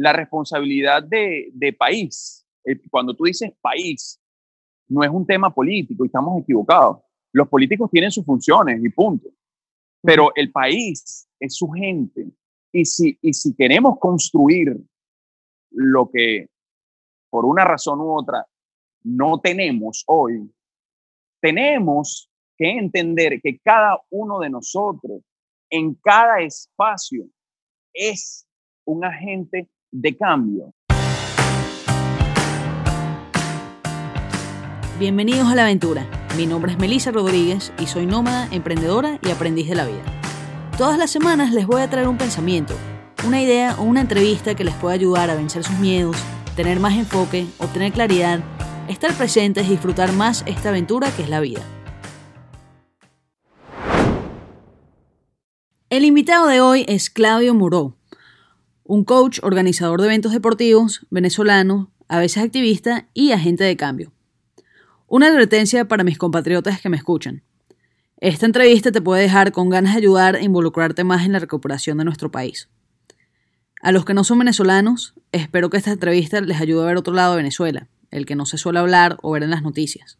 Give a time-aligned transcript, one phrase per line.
[0.00, 4.18] la responsabilidad de, de país, eh, cuando tú dices país,
[4.88, 7.02] no es un tema político y estamos equivocados.
[7.32, 9.28] Los políticos tienen sus funciones y punto.
[10.02, 12.30] Pero el país es su gente.
[12.72, 14.74] Y si, y si queremos construir
[15.70, 16.48] lo que
[17.28, 18.46] por una razón u otra
[19.02, 20.50] no tenemos hoy,
[21.42, 25.22] tenemos que entender que cada uno de nosotros
[25.68, 27.26] en cada espacio
[27.92, 28.46] es
[28.86, 30.72] un agente de cambio.
[34.98, 36.06] Bienvenidos a la aventura.
[36.36, 40.04] Mi nombre es Melissa Rodríguez y soy nómada, emprendedora y aprendiz de la vida.
[40.76, 42.74] Todas las semanas les voy a traer un pensamiento,
[43.26, 46.16] una idea o una entrevista que les pueda ayudar a vencer sus miedos,
[46.54, 48.40] tener más enfoque, obtener claridad,
[48.88, 51.62] estar presentes y disfrutar más esta aventura que es la vida.
[55.88, 57.99] El invitado de hoy es Claudio Muró,
[58.90, 64.12] un coach, organizador de eventos deportivos, venezolano, a veces activista y agente de cambio.
[65.06, 67.44] Una advertencia para mis compatriotas que me escuchan.
[68.16, 71.98] Esta entrevista te puede dejar con ganas de ayudar e involucrarte más en la recuperación
[71.98, 72.68] de nuestro país.
[73.80, 77.14] A los que no son venezolanos, espero que esta entrevista les ayude a ver otro
[77.14, 80.18] lado de Venezuela, el que no se suele hablar o ver en las noticias.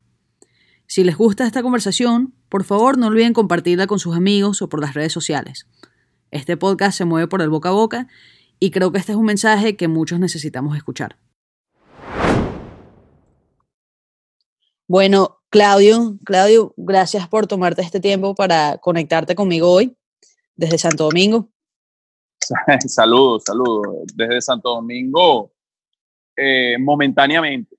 [0.87, 4.81] Si les gusta esta conversación, por favor no olviden compartirla con sus amigos o por
[4.81, 5.66] las redes sociales.
[6.31, 8.06] Este podcast se mueve por el boca a boca
[8.61, 11.16] y creo que este es un mensaje que muchos necesitamos escuchar.
[14.86, 19.97] Bueno, Claudio, Claudio, gracias por tomarte este tiempo para conectarte conmigo hoy
[20.56, 21.48] desde Santo Domingo.
[22.86, 23.86] saludos, saludos.
[24.14, 25.53] Desde Santo Domingo,
[26.36, 27.77] eh, momentáneamente.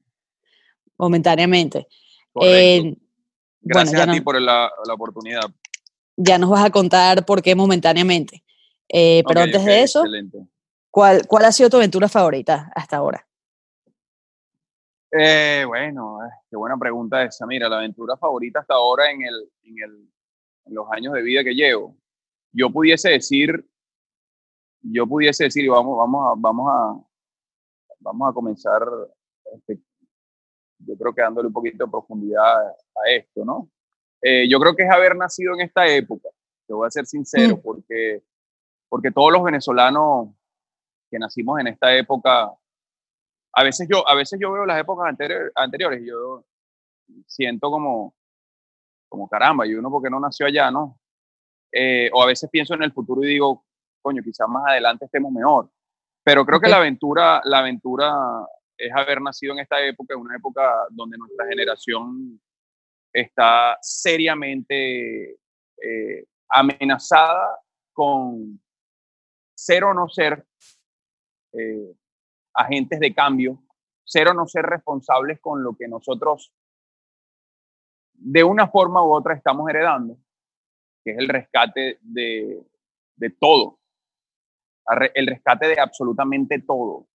[0.98, 1.88] Momentáneamente.
[2.42, 2.96] Eh,
[3.62, 5.44] gracias a ti por la, oportunidad.
[6.18, 8.44] Ya nos vas a contar por qué momentáneamente.
[8.90, 10.04] Eh, pero antes de eso,
[10.92, 13.26] ¿cuál, ¿cuál ha sido tu aventura favorita hasta ahora?
[15.12, 17.46] Eh, bueno, eh, qué buena pregunta esa.
[17.46, 20.10] Mira, la aventura favorita hasta ahora en, el, en, el,
[20.66, 21.98] en los años de vida que llevo,
[22.54, 23.66] yo pudiese decir,
[24.82, 28.82] yo pudiese decir, y vamos, vamos a, vamos a, vamos a comenzar,
[29.54, 29.82] este,
[30.80, 33.70] yo creo que dándole un poquito de profundidad a esto, ¿no?
[34.22, 36.30] Eh, yo creo que es haber nacido en esta época,
[36.68, 37.62] te voy a ser sincero, mm.
[37.62, 38.24] porque,
[38.88, 40.30] porque todos los venezolanos
[41.12, 42.52] que nacimos en esta época
[43.54, 45.14] a veces yo, a veces yo veo las épocas
[45.56, 46.46] anteriores y yo
[47.28, 48.16] siento como,
[49.10, 50.98] como caramba, y uno porque no nació allá, ¿no?
[51.72, 53.66] Eh, o a veces pienso en el futuro y digo,
[54.02, 55.70] coño, quizás más adelante estemos mejor.
[56.24, 58.14] Pero creo que la aventura, la aventura
[58.78, 62.40] es haber nacido en esta época, en una época donde nuestra generación
[63.14, 65.32] está seriamente
[65.82, 67.60] eh, amenazada
[67.94, 68.62] con
[69.54, 70.46] ser o no ser
[71.54, 71.96] eh,
[72.54, 73.64] agentes de cambio,
[74.04, 76.54] ser o no ser responsables con lo que nosotros
[78.14, 80.18] de una forma u otra estamos heredando,
[81.04, 82.64] que es el rescate de,
[83.16, 83.80] de todo,
[85.16, 87.08] el rescate de absolutamente todo,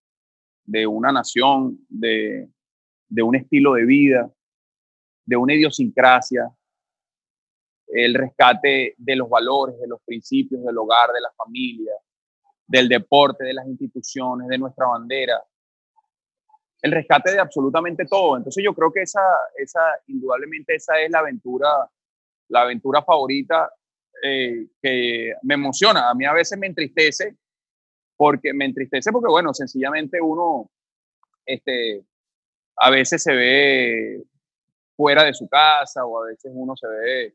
[0.64, 2.48] de una nación, de,
[3.08, 4.32] de un estilo de vida,
[5.24, 6.50] de una idiosincrasia,
[7.88, 11.92] el rescate de los valores, de los principios del hogar, de la familia,
[12.66, 15.42] del deporte, de las instituciones, de nuestra bandera,
[16.82, 18.36] el rescate de absolutamente todo.
[18.36, 19.22] Entonces yo creo que esa,
[19.56, 21.68] esa indudablemente esa es la aventura,
[22.48, 23.70] la aventura favorita
[24.22, 26.10] eh, que me emociona.
[26.10, 27.36] A mí a veces me entristece,
[28.16, 30.70] porque me entristece porque, bueno, sencillamente uno,
[31.44, 32.04] este,
[32.76, 34.22] a veces se ve
[34.96, 37.34] fuera de su casa o a veces uno se ve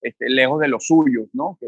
[0.00, 1.58] este, lejos de los suyos, ¿no?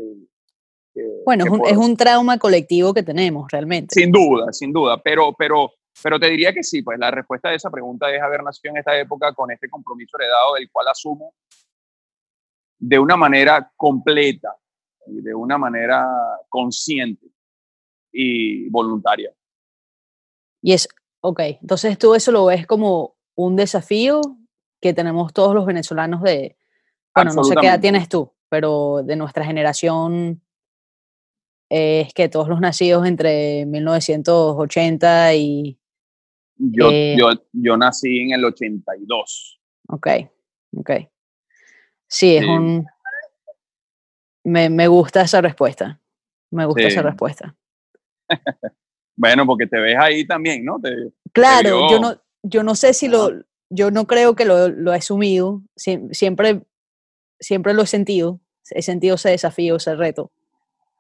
[1.25, 3.95] Bueno, es, un, trauma colectivo que tenemos realmente.
[3.95, 5.73] Sin duda, sin duda, pero, pero,
[6.03, 8.79] pero te diría que sí, pues la respuesta de esa pregunta es haber nacido en
[8.79, 11.35] esta época con este compromiso heredado del cual asumo
[12.79, 14.57] de una manera completa,
[15.07, 16.07] de una manera
[16.49, 17.27] consciente
[18.13, 19.33] y voluntaria.
[20.61, 20.89] Y es,
[21.21, 24.21] ok, entonces tú eso lo ves como un desafío
[24.81, 26.57] que tenemos todos los venezolanos de,
[27.15, 30.43] bueno, no sé qué edad tienes tú, pero de nuestra generación
[31.75, 35.79] es que todos los nacidos entre 1980 y...
[36.57, 39.59] Yo, eh, yo, yo nací en el 82.
[39.89, 40.07] Ok,
[40.77, 40.91] ok.
[42.07, 42.87] Sí, es un...
[44.45, 45.99] Me, me, gusta esa respuesta.
[46.51, 47.57] Me gusta esa respuesta.
[49.17, 50.79] bueno, porque te ves ahí también, ¿no?
[51.33, 53.31] claro, yo no, yo no sé si lo...
[53.71, 55.63] Yo no creo que lo, lo he asumido.
[55.75, 56.61] siempre,
[57.41, 58.41] siempre lo he sentido.
[58.69, 60.31] He sentido ese desafío, ese reto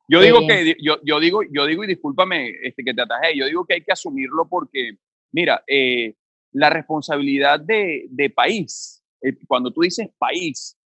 [0.08, 3.46] Yo digo que, yo, yo, digo, yo digo, y discúlpame este, que te atajé, yo
[3.46, 4.98] digo que hay que asumirlo porque,
[5.32, 6.14] mira, eh,
[6.52, 10.76] la responsabilidad de, de país, eh, cuando tú dices país,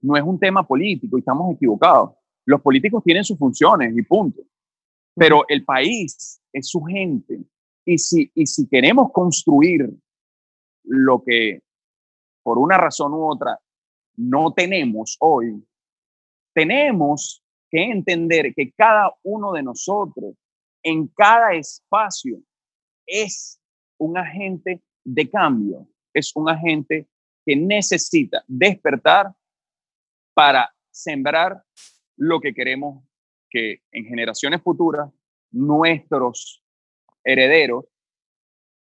[0.00, 2.12] no es un tema político y estamos equivocados.
[2.44, 4.42] Los políticos tienen sus funciones y punto.
[5.14, 7.40] Pero el país es su gente.
[7.84, 9.90] Y si, y si queremos construir
[10.84, 11.62] lo que
[12.42, 13.58] por una razón u otra
[14.16, 15.62] no tenemos hoy,
[16.54, 20.34] tenemos que entender que cada uno de nosotros
[20.82, 22.40] en cada espacio
[23.06, 23.60] es
[23.98, 27.08] un agente de cambio, es un agente
[27.44, 29.32] que necesita despertar
[30.34, 31.62] para sembrar
[32.16, 33.04] lo que queremos
[33.50, 35.10] que en generaciones futuras
[35.50, 36.62] nuestros
[37.24, 37.86] herederos,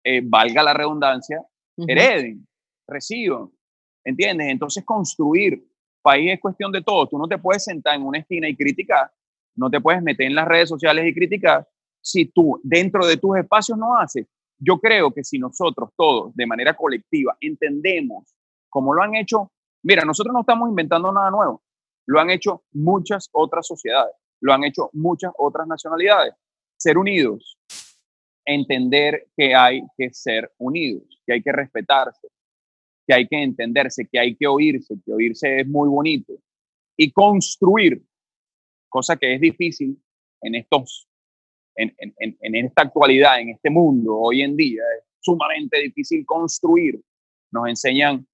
[0.04, 1.42] eh, valga la redundancia,
[1.78, 2.48] hereden,
[2.88, 3.50] reciban.
[4.04, 4.48] ¿Entiendes?
[4.50, 5.66] Entonces construir
[6.04, 7.08] país es cuestión de todo.
[7.08, 9.12] Tú no te puedes sentar en una esquina y criticar,
[9.56, 11.68] no te puedes meter en las redes sociales y criticar
[12.02, 14.28] si tú dentro de tus espacios no haces.
[14.60, 18.36] Yo creo que si nosotros todos de manera colectiva entendemos
[18.70, 19.52] como lo han hecho,
[19.84, 21.62] mira, nosotros no estamos inventando nada nuevo,
[22.08, 26.34] lo han hecho muchas otras sociedades, lo han hecho muchas otras nacionalidades.
[26.76, 27.58] Ser unidos,
[28.46, 32.28] entender que hay que ser unidos, que hay que respetarse,
[33.06, 36.34] que hay que entenderse, que hay que oírse, que oírse es muy bonito,
[36.98, 38.02] y construir,
[38.90, 39.98] cosa que es difícil
[40.42, 41.08] en estos,
[41.76, 47.02] en, en, en esta actualidad, en este mundo, hoy en día, es sumamente difícil construir.
[47.52, 48.28] Nos enseñan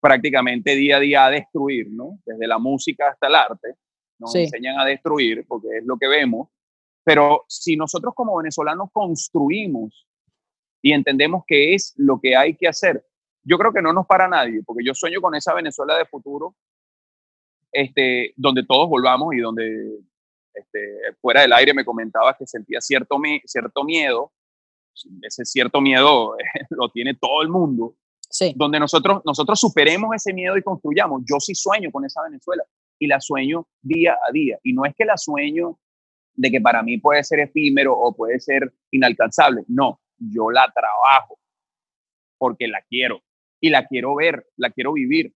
[0.00, 2.18] prácticamente día a día a destruir, ¿no?
[2.26, 3.74] Desde la música hasta el arte,
[4.18, 6.48] nos enseñan a destruir, porque es lo que vemos.
[7.04, 10.06] Pero si nosotros como venezolanos construimos
[10.82, 13.04] y entendemos qué es lo que hay que hacer,
[13.44, 16.54] yo creo que no nos para nadie, porque yo sueño con esa Venezuela de futuro,
[17.70, 19.98] este, donde todos volvamos y donde
[20.54, 24.32] este, fuera del aire me comentabas que sentía cierto, cierto miedo,
[25.22, 26.36] ese cierto miedo
[26.70, 27.96] lo tiene todo el mundo,
[28.30, 28.54] sí.
[28.56, 31.22] donde nosotros, nosotros superemos ese miedo y construyamos.
[31.28, 32.64] Yo sí sueño con esa Venezuela
[32.98, 34.58] y la sueño día a día.
[34.62, 35.78] Y no es que la sueño
[36.34, 41.38] de que para mí puede ser efímero o puede ser inalcanzable, no, yo la trabajo
[42.38, 43.22] porque la quiero
[43.64, 45.34] y la quiero ver, la quiero vivir.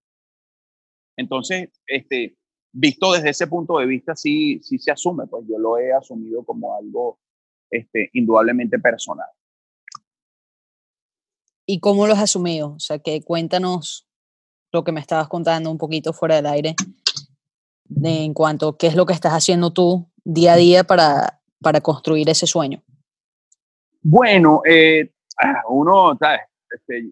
[1.16, 2.36] Entonces, este,
[2.72, 6.44] visto desde ese punto de vista, sí, sí se asume, pues yo lo he asumido
[6.44, 7.18] como algo
[7.70, 9.30] este, indudablemente personal.
[11.64, 12.74] ¿Y cómo lo has asumido?
[12.74, 14.06] O sea, que cuéntanos
[14.72, 16.76] lo que me estabas contando un poquito fuera del aire
[18.04, 21.80] en cuanto a qué es lo que estás haciendo tú día a día para, para
[21.80, 22.82] construir ese sueño.
[24.02, 26.42] Bueno, eh, ah, uno, ¿sabes?
[26.70, 27.10] Este,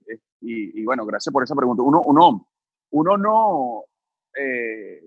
[0.49, 1.83] y, bueno, gracias por esa pregunta.
[1.83, 2.49] Uno, uno,
[2.91, 3.85] uno no,
[4.39, 5.03] eh,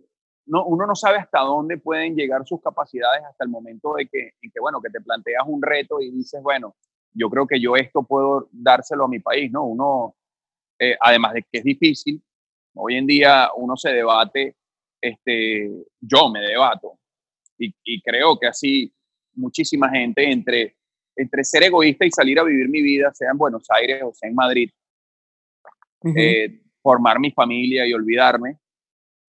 [0.47, 4.33] no, uno no sabe hasta dónde pueden llegar sus capacidades hasta el momento de que,
[4.41, 6.75] en que, bueno, que te planteas un reto y dices, bueno,
[7.13, 9.65] yo creo que yo esto puedo dárselo a mi país, ¿no?
[9.65, 10.15] Uno,
[10.77, 12.21] eh, además de que es difícil,
[12.75, 14.57] hoy en día uno se debate,
[15.01, 16.99] este, yo me debato,
[17.57, 18.93] y, y creo que así
[19.35, 20.75] muchísima gente entre,
[21.15, 24.29] entre ser egoísta y salir a vivir mi vida, sea en Buenos Aires o sea
[24.29, 24.69] en Madrid,
[26.03, 28.57] eh, formar mi familia y olvidarme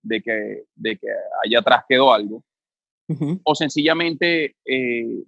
[0.03, 1.09] de que, de que
[1.45, 2.43] allá atrás quedó algo,
[3.43, 5.25] o sencillamente eh,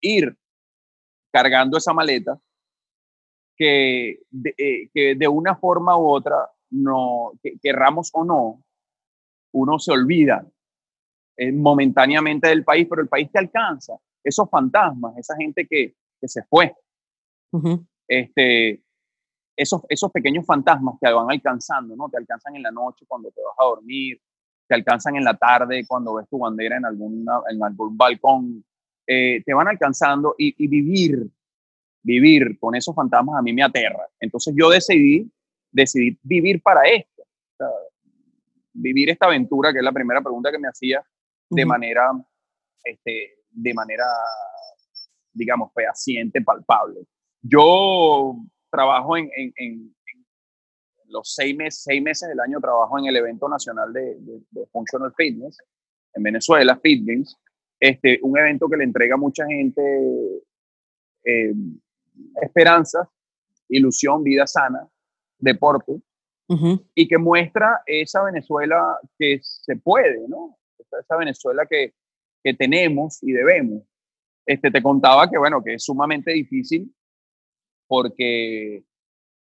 [0.00, 0.34] ir
[1.30, 2.40] cargando esa maleta
[3.54, 8.64] que de, eh, que de una forma u otra, no, que, querramos o no,
[9.52, 10.46] uno se olvida
[11.52, 13.94] momentáneamente del país, pero el país te alcanza.
[14.24, 16.74] Esos fantasmas, esa gente que, que se fue,
[18.08, 18.82] este,
[19.56, 22.08] esos, esos pequeños fantasmas te van alcanzando, ¿no?
[22.08, 24.20] Te alcanzan en la noche cuando te vas a dormir,
[24.68, 28.64] te alcanzan en la tarde cuando ves tu bandera en, alguna, en algún balcón,
[29.06, 31.26] eh, te van alcanzando y, vivir,
[32.02, 34.06] vivir con esos fantasmas a mí me aterra.
[34.20, 35.30] Entonces yo decidí,
[35.70, 37.22] decidí vivir para esto,
[38.72, 41.02] vivir esta aventura, que es la primera pregunta que me hacía,
[41.48, 42.10] de manera,
[42.84, 44.04] este, de manera,
[45.32, 47.06] digamos, fehaciente, palpable.
[47.40, 48.36] Yo
[48.70, 49.94] trabajo en, en,
[51.08, 54.16] los seis meses, seis meses del año, trabajo en el evento nacional de,
[54.50, 55.58] de, Functional Fitness
[56.14, 57.36] en Venezuela, Fitness,
[57.78, 59.82] este, un evento que le entrega a mucha gente
[61.24, 61.52] eh,
[62.40, 63.08] esperanza,
[63.68, 64.88] ilusión, vida sana,
[65.38, 66.00] deporte,
[66.94, 70.56] y que muestra esa Venezuela que se puede, ¿no?
[70.78, 71.92] Esa, Venezuela que,
[72.42, 73.82] que, tenemos y debemos.
[74.46, 76.94] Este, te contaba que, bueno, que es sumamente difícil
[77.86, 78.84] porque,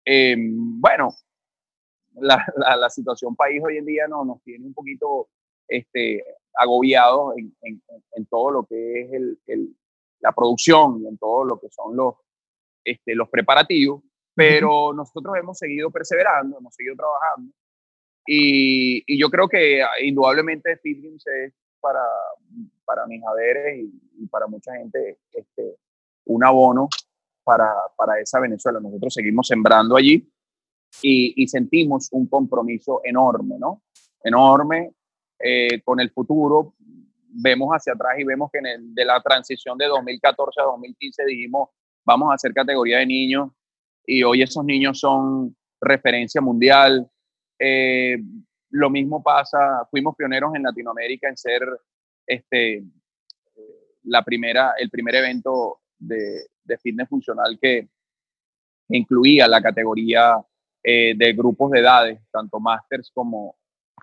[0.05, 1.13] em, bueno,
[2.15, 5.29] la, la, situación país hoy en día no, nos tiene un poquito
[5.67, 6.23] este,
[6.53, 9.75] agobiados en, en, todo lo que es el, el,
[10.19, 12.15] la producción y en todo lo que son los,
[12.83, 17.51] este, los preparativos, pero nosotros hemos seguido perseverando, hemos seguido trabajando
[18.25, 22.03] y, y yo creo que ah, indudablemente Fit es para,
[22.83, 25.75] para mis haberes y, para mucha gente este,
[26.25, 26.89] un abono
[27.45, 28.79] para, para esa Venezuela.
[28.81, 30.27] Nosotros seguimos sembrando allí
[31.01, 33.83] y, y sentimos un compromiso enorme, ¿no?
[34.23, 34.91] Enorme
[35.39, 36.73] eh, con el futuro.
[37.37, 41.25] Vemos hacia atrás y vemos que en el, de la transición de 2014 a 2015
[41.25, 41.69] dijimos,
[42.05, 43.51] vamos a hacer categoría de niños
[44.05, 47.09] y hoy esos niños son referencia mundial.
[47.59, 48.17] Eh,
[48.71, 51.61] lo mismo pasa, fuimos pioneros en Latinoamérica en ser
[52.25, 52.83] este,
[54.03, 57.87] la primera, el primer evento de, de fitness funcional que
[58.89, 60.37] incluía la categoría
[60.83, 63.55] eh, de grupos de edades, tanto másters como,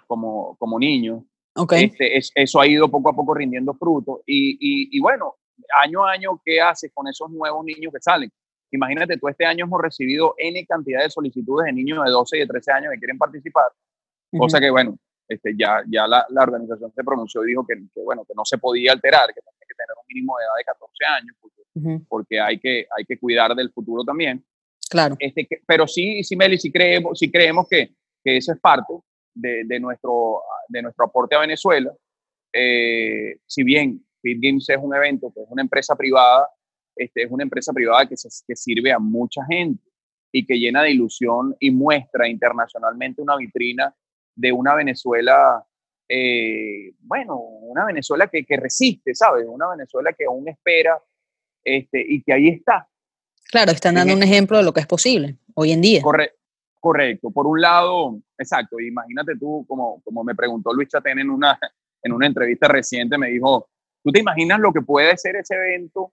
[0.06, 1.22] como, como niños.
[1.54, 1.84] Okay.
[1.84, 4.22] Este, eso ha ido poco a poco rindiendo fruto.
[4.26, 5.36] Y, y, y, bueno,
[5.80, 8.30] año a año, ¿qué haces con esos nuevos niños que salen?
[8.72, 12.40] Imagínate, tú este año hemos recibido N cantidad de solicitudes de niños de 12 y
[12.40, 13.70] de 13 años que quieren participar,
[14.30, 14.96] cosa que, bueno,
[15.28, 18.46] este, ya, ya la, la, organización se pronunció y dijo que, que, bueno, que no
[18.46, 19.40] se podía alterar, que
[19.84, 22.06] tener un mínimo de edad de 14 años, porque, uh -huh.
[22.08, 24.44] porque hay, que, hay que cuidar del futuro también.
[24.88, 25.16] Claro.
[25.18, 28.92] Este, pero sí, sí, Meli, sí creemos, sí creemos que, que eso es parte
[29.34, 31.92] de, de, nuestro, de nuestro aporte a Venezuela.
[32.52, 36.48] Eh, si bien Fit Games es un evento que es una empresa privada,
[36.94, 39.82] este, es una empresa privada que, se, que sirve a mucha gente
[40.30, 43.94] y que llena de ilusión y muestra internacionalmente una vitrina
[44.34, 45.64] de una Venezuela,
[46.08, 49.46] eh, bueno, una Venezuela que, que, resiste, ¿sabes?
[49.48, 51.00] Una Venezuela que aún espera
[51.64, 52.88] este, y que ahí está.
[53.50, 56.02] Claro, están dando un ejemplo de lo que es posible hoy en día.
[56.02, 56.34] Corre,
[56.80, 57.30] correcto.
[57.30, 61.58] Por un lado, exacto, imagínate tú, como, como me preguntó Luis Chatén en una,
[62.02, 63.68] en una entrevista reciente, me dijo,
[64.02, 66.12] ¿tú te imaginas lo que puede ser ese evento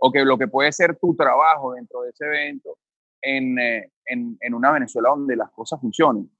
[0.00, 2.78] o que lo que puede ser tu trabajo dentro de ese evento
[3.22, 6.30] en, eh, en, en, una Venezuela donde las cosas funcionen.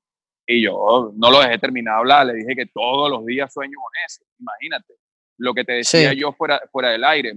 [0.53, 3.79] Y yo no lo dejé terminar de hablar, le dije que todos los días sueño
[3.81, 4.95] con eso, imagínate.
[5.39, 6.19] Lo que te decía sí.
[6.19, 7.35] yo fuera, fuera del aire,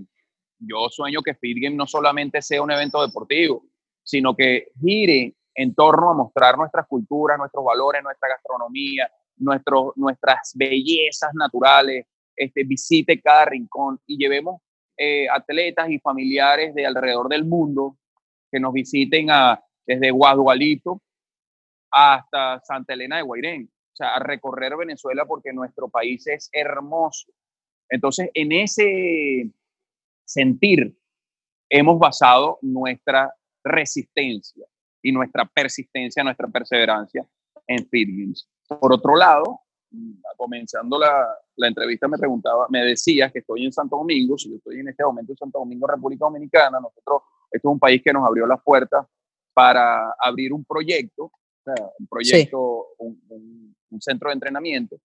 [0.58, 3.66] yo sueño que Game no solamente sea un evento deportivo,
[4.02, 10.52] sino que gire en torno a mostrar nuestras culturas, nuestros valores, nuestra gastronomía, nuestro, nuestras
[10.56, 14.60] bellezas naturales, este, visite cada rincón y llevemos
[14.98, 17.96] eh, atletas y familiares de alrededor del mundo
[18.52, 21.00] que nos visiten a, desde Guadualito
[21.94, 27.32] hasta Santa Elena de Guairén, o sea, a recorrer Venezuela porque nuestro país es hermoso.
[27.88, 29.52] Entonces, en ese
[30.26, 30.98] sentir
[31.70, 33.32] hemos basado nuestra
[33.64, 34.66] resistencia
[35.04, 37.28] y nuestra persistencia, nuestra perseverancia
[37.68, 38.10] en Fit
[38.68, 39.62] Por otro lado,
[40.36, 44.56] comenzando la, la, entrevista me preguntaba, me decías que estoy en Santo Domingo, si yo
[44.56, 47.22] estoy en este momento en Santo Domingo, República Dominicana, nosotros,
[47.52, 49.06] esto es un país que nos abrió las puertas
[49.54, 51.32] para abrir un proyecto,
[51.66, 52.96] o sea, un proyecto, sí.
[53.06, 54.98] un, un, un, centro de entrenamiento,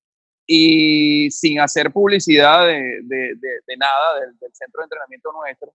[0.46, 5.74] y sin hacer publicidad de, de, de, de nada del, del, centro de entrenamiento nuestro,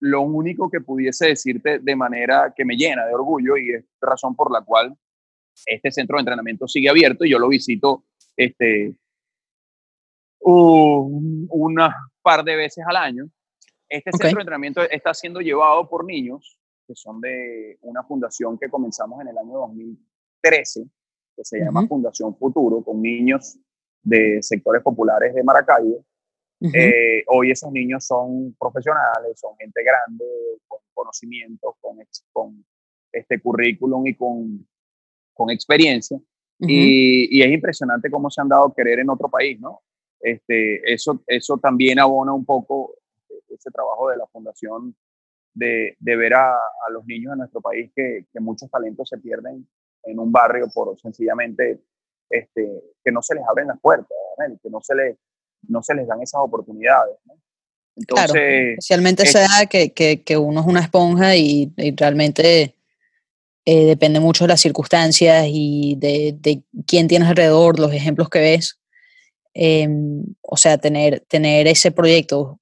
[0.00, 4.34] lo único que pudiese decirte de manera que me llena de orgullo y es razón
[4.34, 4.96] por la cual
[5.66, 8.04] este centro de entrenamiento sigue abierto y yo lo visito
[8.36, 8.94] este,
[10.40, 13.30] un, una par de veces al año.
[13.88, 14.28] Este okay.
[14.28, 19.20] centro de entrenamiento está siendo llevado por niños que son de una fundación que comenzamos
[19.20, 19.52] en el año
[20.42, 20.84] 2013,
[21.36, 21.88] que se llama uh -huh.
[21.88, 23.58] Fundación Futuro, con niños
[24.02, 26.04] de sectores populares de Maracaibo.
[26.60, 26.74] Uh -huh.
[26.74, 30.24] eh, hoy esos niños son profesionales, son gente grande,
[30.68, 31.96] con conocimientos, con,
[32.32, 32.64] con
[33.12, 34.66] este currículum y con,
[35.34, 36.16] con experiencia.
[36.16, 36.70] Uh -huh.
[36.70, 39.80] y, y, es impresionante cómo se han dado a querer en otro país, ¿no?
[40.20, 42.94] Este, eso, eso también abona un poco
[43.48, 44.94] ese trabajo de la fundación
[45.54, 49.18] de, de ver a, a, los niños de nuestro país que, que, muchos talentos se
[49.18, 49.66] pierden
[50.04, 51.80] en un barrio por sencillamente
[52.28, 54.56] este, que no se les abren las puertas, ¿verdad?
[54.62, 55.16] que no se, les,
[55.68, 57.16] no se les dan esas oportunidades.
[57.24, 57.34] ¿no?
[57.96, 61.94] Entonces, claro, especialmente es, esa edad que, que, que, uno es una esponja y, y
[61.96, 62.76] realmente
[63.66, 68.40] eh, depende mucho de las circunstancias y de, de, quién tienes alrededor, los ejemplos que
[68.40, 68.78] ves.
[69.54, 69.88] Eh,
[70.42, 72.60] o sea, tener, tener ese proyecto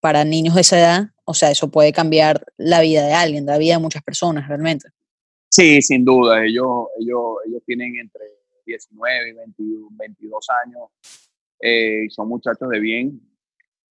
[0.00, 3.58] para niños de esa edad, o sea, eso puede cambiar la vida de alguien, la
[3.58, 4.88] vida de muchas personas realmente.
[5.50, 8.24] Sí, sin duda, ellos, ellos, ellos tienen entre
[8.64, 10.82] 19 y 22, 22 años
[11.60, 13.20] eh, son muchachos de bien,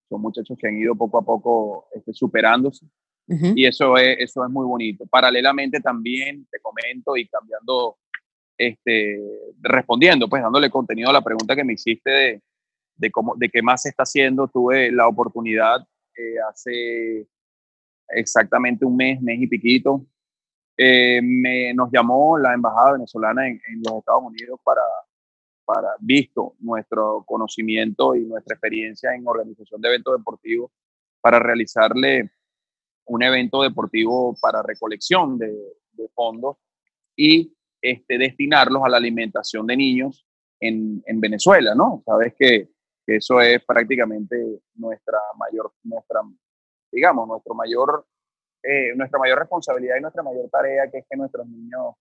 [0.08, 2.84] son muchachos que han ido poco a poco este, superándose
[3.28, 3.52] uh -huh.
[3.54, 5.06] y eso es, eso es muy bonito.
[5.06, 7.98] Paralelamente también te comento y cambiando,
[8.58, 9.20] este,
[9.60, 12.42] respondiendo, pues dándole contenido a la pregunta que me hiciste de,
[12.96, 14.48] de, cómo, de qué más se está haciendo.
[14.48, 15.86] Tuve la oportunidad
[16.16, 17.28] eh, hace
[18.08, 20.04] exactamente un mes, mes y piquito.
[20.76, 24.82] Eh, me, nos llamó la embajada venezolana en, los Estados Unidos para,
[25.64, 30.70] para, visto nuestro conocimiento y nuestra experiencia en organización de eventos deportivos,
[31.20, 32.30] para realizarle
[33.06, 35.52] un evento deportivo para recolección de,
[35.92, 36.56] de fondos
[37.16, 40.26] y este, destinarlos a la alimentación de niños
[40.60, 42.02] en, en Venezuela, ¿no?
[42.04, 42.68] Sabes que,
[43.06, 46.20] que, eso es prácticamente nuestra mayor, nuestra,
[46.92, 48.06] digamos, nuestro mayor,
[48.62, 51.94] eh, nuestra mayor responsabilidad y nuestra mayor tarea, que es que nuestros niños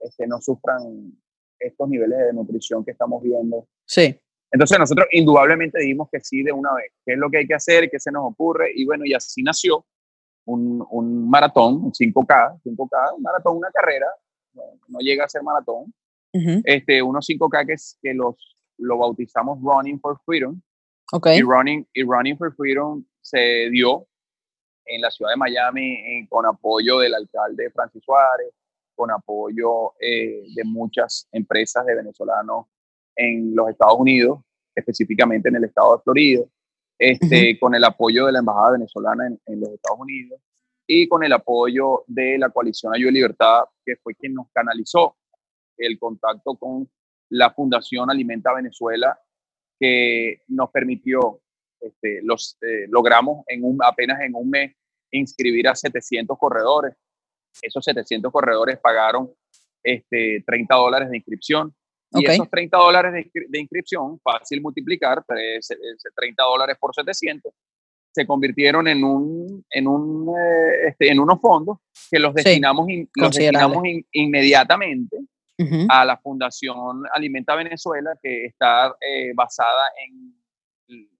[0.00, 1.12] este, no sufran
[1.58, 3.66] estos niveles de nutrición que estamos viendo.
[3.84, 4.18] Sí.
[4.50, 6.92] Entonces nosotros indudablemente dijimos que sí de una vez.
[7.04, 7.90] ¿Qué es lo que hay que hacer?
[7.90, 8.70] ¿Qué se nos ocurre?
[8.74, 9.84] Y bueno, y así nació
[10.46, 14.06] un, un maratón, un 5K, 5K, un maratón, una carrera
[14.88, 15.92] no, llega a ser maratón.
[16.32, 20.60] este, unos 5K que, que los, lo bautizamos Running for Freedom.
[21.12, 21.38] Okay.
[21.38, 24.06] Y, running, y Running for Freedom se dio
[24.88, 28.52] en la ciudad de Miami con apoyo del alcalde Francis Suárez,
[28.94, 32.66] con apoyo eh, de muchas empresas de venezolanos
[33.14, 34.40] en los Estados Unidos,
[34.74, 36.44] específicamente en el estado de Florida,
[36.98, 40.40] este, con el apoyo de la Embajada Venezolana en, en los Estados Unidos,
[40.86, 45.16] y con el apoyo de la coalición Ayuda y Libertad, que fue quien nos canalizó
[45.76, 46.88] el contacto con
[47.28, 49.18] la Fundación Alimenta Venezuela,
[49.78, 51.40] que nos permitió,
[51.80, 54.74] este, los, eh, logramos en un, apenas en un mes
[55.10, 56.94] inscribir a 700 corredores.
[57.62, 59.30] Esos 700 corredores pagaron
[59.82, 61.74] este, 30 dólares de inscripción.
[62.10, 67.52] Y esos 30 dólares de, de, inscripción, fácil multiplicar, 30 dólares por 700,
[68.18, 71.78] se convirtieron en, un, en, un, eh, este, en unos fondos
[72.10, 73.82] que los destinamos, los destinamos
[74.12, 75.18] inmediatamente
[75.88, 80.34] a la Fundación Alimenta Venezuela, que está eh, basada en,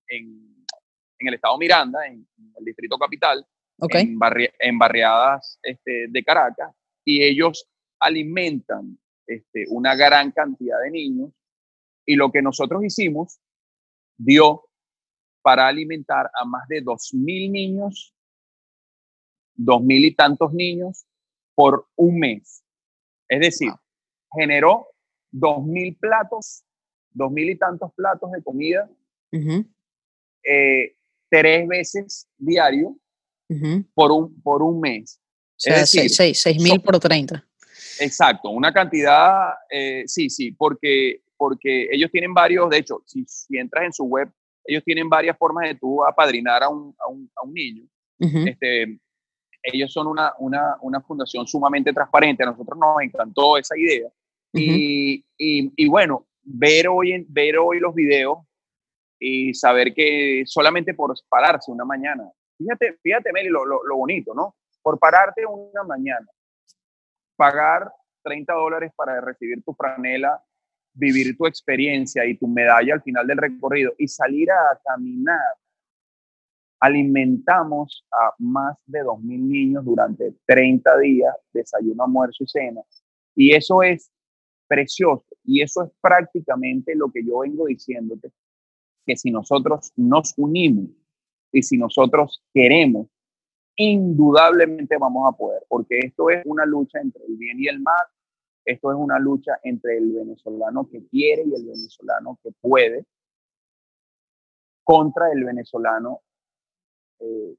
[0.08, 0.64] en,
[1.18, 3.46] en, el estado Miranda, en, el distrito capital,
[3.90, 4.18] en,
[4.58, 6.74] en, barriadas este, de Caracas,
[7.04, 7.68] y ellos
[8.00, 11.32] alimentan este, una gran cantidad de niños.
[12.06, 13.38] Y lo que nosotros hicimos
[14.16, 14.64] dio
[15.42, 18.14] para alimentar a más de 2.000 niños,
[19.56, 21.06] 2.000 y tantos niños
[21.54, 22.64] por un mes.
[23.28, 23.72] Es decir,
[24.32, 24.88] generó
[25.32, 26.64] 2.000 platos,
[27.14, 28.90] 2.000 y tantos platos de comida,
[30.44, 30.94] eh,
[31.30, 32.96] tres veces diario
[33.94, 35.20] por, un, por un mes.
[35.56, 37.44] O sea, 6.000 por 30.
[38.00, 43.58] Exacto, una cantidad, eh, sí, sí, porque, porque ellos tienen varios, de hecho, si, si
[43.58, 44.30] entras en su web,
[44.64, 47.84] ellos tienen varias formas de tú apadrinar a un, a un, a un niño.
[48.20, 48.98] este,
[49.62, 54.08] ellos son una, una, una, fundación sumamente transparente, a nosotros nos encantó esa idea.
[54.52, 58.38] y, y, y, bueno, ver hoy, ver hoy los videos
[59.18, 64.34] y saber que solamente por pararse una mañana, fíjate, fíjate Meli, lo, lo, lo bonito,
[64.34, 64.56] ¿no?
[64.82, 66.26] Por pararte una mañana,
[67.36, 67.90] pagar
[68.22, 70.42] 30 dólares para recibir tu franela
[70.98, 75.54] vivir tu experiencia y tu medalla al final del recorrido y salir a caminar,
[76.80, 82.80] alimentamos a más de 2.000 niños durante 30 días, desayuno, almuerzo y cena.
[83.34, 84.10] Y eso es
[84.66, 88.30] precioso y eso es prácticamente lo que yo vengo diciéndote,
[89.08, 90.90] que si nosotros nos unimos
[91.50, 93.08] y si nosotros queremos,
[93.74, 98.04] indudablemente vamos a poder, porque esto es una lucha entre el bien y el mal,
[98.66, 103.06] esto es una lucha entre el venezolano que quiere y el venezolano que puede
[104.84, 106.20] contra el venezolano
[107.20, 107.56] eh,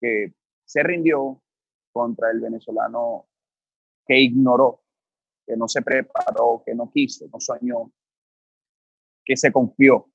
[0.00, 0.32] que
[0.64, 1.42] se rindió,
[1.92, 3.26] contra el venezolano
[4.06, 4.80] que ignoró,
[5.46, 7.92] que no se preparó, que no quiso, no soñó,
[9.26, 10.08] que se confió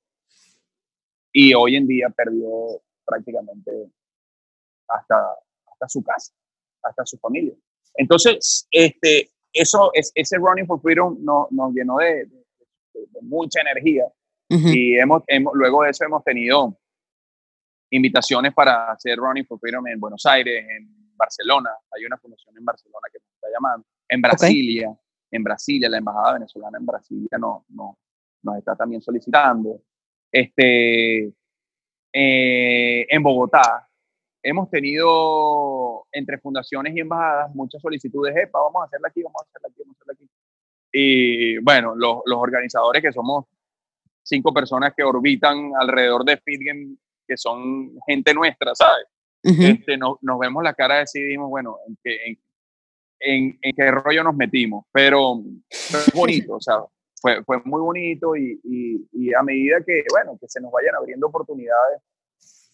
[1.32, 3.70] y hoy en día perdió prácticamente
[4.88, 5.34] hasta,
[5.72, 6.32] hasta su casa,
[6.82, 7.54] hasta su familia.
[7.94, 12.28] Entonces, este, eso, es, ese Running for Freedom nos, nos llenó de,
[13.22, 14.04] mucha energía.
[14.48, 16.76] Y hemos, hemos, luego de eso hemos tenido
[17.90, 22.64] invitaciones para hacer Running for Freedom en Buenos Aires, en Barcelona, hay una fundación en
[22.64, 24.98] Barcelona que nos está llamando, en Brasilia,
[25.30, 27.98] en Brasilia, la embajada venezolana en Brasilia no, no,
[28.42, 29.82] nos está también solicitando,
[30.32, 31.32] este,
[32.12, 33.88] eh, en Bogotá,
[34.42, 39.44] hemos tenido entre fundaciones y embajadas muchas solicitudes, epa, vamos a hacerla aquí, vamos a
[39.48, 40.30] hacerla aquí, vamos a hacerla aquí.
[40.92, 43.44] Y bueno, los, los organizadores que somos
[44.22, 49.06] cinco personas que orbitan alrededor de Fitgen, que son gente nuestra, ¿sabes?
[49.42, 52.18] este, no, nos vemos la cara y decidimos, bueno, en qué,
[53.20, 56.76] en, en, qué rollo nos metimos, pero, es bonito, o sea,
[57.20, 58.60] fue, fue muy bonito y,
[59.12, 62.00] y, a medida que, bueno, que se nos vayan abriendo oportunidades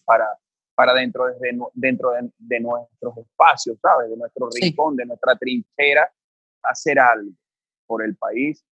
[0.05, 0.25] para,
[0.73, 4.09] para dentro, de, dentro de, nuestros espacios, ¿sabes?
[4.09, 6.11] De nuestro rincón, de nuestra trinchera,
[6.63, 7.31] hacer algo
[7.85, 8.65] por el país,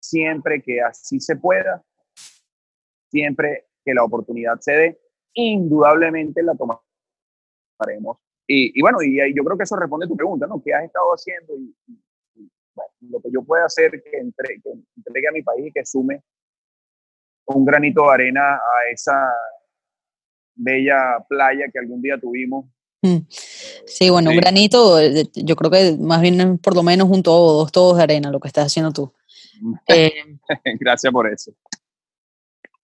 [0.00, 1.82] siempre que así se pueda,
[3.10, 5.00] siempre que la oportunidad se dé,
[5.34, 8.18] indudablemente la tomaremos.
[8.46, 10.62] Y, y bueno, y, yo creo que eso responde a tu pregunta, ¿no?
[10.62, 11.54] ¿Qué has estado haciendo?
[11.56, 11.74] Y,
[13.00, 16.22] lo que yo pueda hacer que, entre, que entregue a mi país y que sume
[17.46, 19.32] un granito de arena a esa
[20.54, 22.66] bella playa que algún día tuvimos.
[23.02, 23.18] Mm.
[23.30, 27.58] Sí, bueno, un granito, eh, yo creo que más bien por lo menos un todo,
[27.58, 29.12] dos todos de arena, lo que estás haciendo tú.
[29.88, 30.12] Eh,
[30.80, 31.52] Gracias por eso.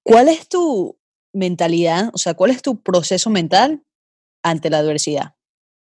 [0.02, 0.98] ¿Cuál es tu
[1.32, 3.82] mentalidad, o sea, cuál es tu proceso mental
[4.42, 5.34] ante la adversidad?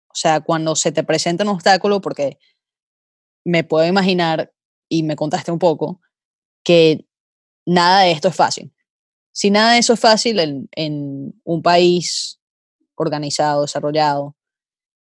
[0.08, 2.40] O sea, cuando se te presenta un obstáculo, porque
[3.44, 4.54] me puedo imaginar,
[4.90, 6.02] y me contaste un poco,
[6.64, 7.06] que
[7.66, 8.74] nada de esto es fácil.
[9.32, 12.40] Si nada de eso es fácil en, un país
[12.96, 14.36] organizado, desarrollado,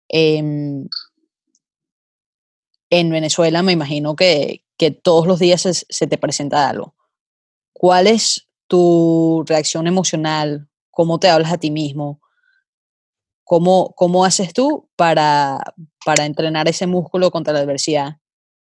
[0.09, 0.87] em,
[2.91, 4.65] en Venezuela me imagino que,
[5.05, 6.97] todos los días se, te presenta algo.
[7.73, 10.69] ¿Cuál es tu reacción emocional?
[10.91, 12.21] ¿Cómo te hablas a ti mismo?
[13.45, 15.61] ¿Cómo, cómo haces tú para,
[16.05, 18.22] para entrenar ese músculo contra la adversidad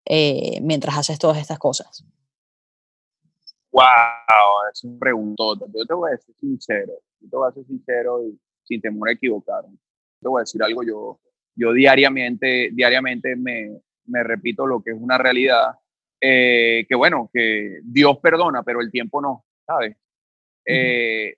[0.06, 2.06] eh, mientras haces todas estas cosas?
[3.72, 3.84] Wow,
[4.72, 5.60] es un preguntón.
[5.74, 9.10] Yo te voy a ser sincero, yo te voy a ser sincero y sin temor
[9.10, 9.78] a equivocarme.
[10.20, 11.20] Te voy a decir algo, yo,
[11.56, 15.76] yo diariamente, diariamente me, me repito lo que es una realidad,
[16.20, 19.96] eh, que bueno, que Dios perdona, pero el tiempo no, ¿sabes?
[20.66, 21.36] Eh,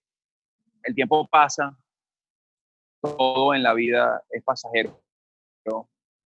[0.83, 1.77] el tiempo pasa,
[3.01, 5.01] todo en la vida es pasajero,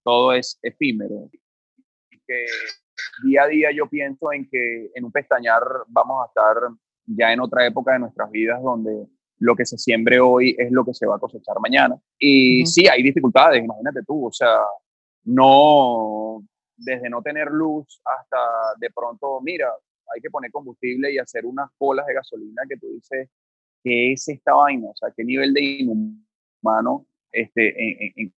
[0.03, 1.29] todo es efímero
[2.27, 2.45] que
[3.23, 6.55] día a día yo pienso en que en un pestañar vamos a estar
[7.05, 9.07] ya en otra época de nuestras vidas donde
[9.39, 11.95] lo que se siembre hoy es lo que se va a cosechar mañana.
[12.17, 14.59] Y sí, hay dificultades, imagínate tú, o sea,
[15.23, 16.43] no,
[16.75, 18.37] desde no tener luz hasta
[18.79, 19.69] de pronto, mira,
[20.13, 23.29] hay que poner combustible y hacer unas colas de gasolina que tú dices,
[23.83, 24.89] ¿qué es esta vaina?
[24.89, 28.33] O sea, ¿qué nivel de inhumano este, en,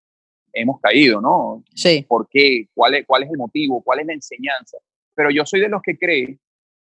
[0.62, 1.64] hemos caído, ¿no?
[1.74, 2.06] Sí.
[2.08, 2.68] ¿Por qué?
[2.74, 3.82] ¿Cuál es, ¿Cuál es el motivo?
[3.82, 4.78] ¿Cuál es la enseñanza?
[5.14, 6.40] Pero yo soy de los que cree,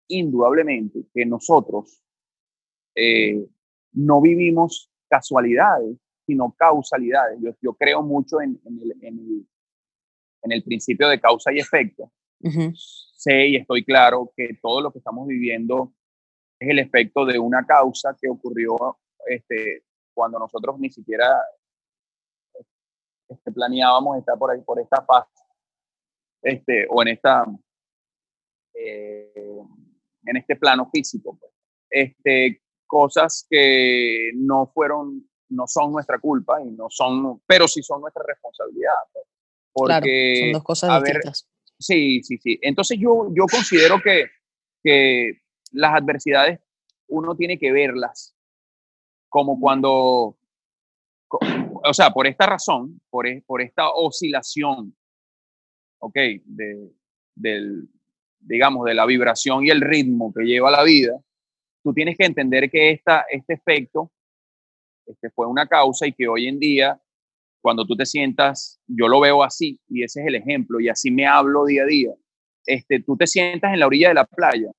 [0.08, 2.02] indudablemente, que nosotros
[2.96, 3.46] eh,
[3.94, 7.40] no vivimos casualidades, sino causalidades.
[7.42, 9.48] Yo, yo creo mucho en, en, el, en, el,
[10.44, 12.12] en, el, principio de causa y efecto.
[13.16, 15.94] Sé y estoy claro que todo lo que estamos viviendo
[16.60, 21.28] es el efecto de una causa que ocurrió este, cuando nosotros ni siquiera
[23.30, 25.30] este, planeábamos estar por ahí, por esta fase,
[26.42, 27.46] este, o en esta,
[28.74, 29.62] eh,
[30.26, 31.38] en este plano físico.
[31.40, 31.52] Pues.
[31.90, 38.02] Este, cosas que no fueron, no son nuestra culpa y no son, pero sí son
[38.02, 38.94] nuestra responsabilidad.
[39.12, 39.26] Pues.
[39.74, 41.50] Porque, son dos cosas distintas.
[41.78, 42.58] sí, sí, sí.
[42.62, 44.26] Entonces yo, yo considero que,
[44.84, 46.60] que las adversidades
[47.10, 48.36] uno tiene que verlas
[49.30, 50.38] como cuando
[51.90, 54.96] o sea, por esta razón, por, e, por esta oscilación,
[56.00, 56.16] ¿ok?
[56.46, 56.92] De,
[57.36, 57.90] del,
[58.40, 61.20] digamos, de la vibración y el ritmo que lleva la vida,
[61.84, 64.12] tú tienes que entender que esta, este efecto
[65.08, 67.00] este fue una causa y que hoy en día,
[67.62, 71.12] cuando tú te sientas, yo lo veo así, y ese es el ejemplo, y así
[71.12, 72.12] me hablo día a día,
[72.66, 74.70] este, tú te sientas en la orilla de la playa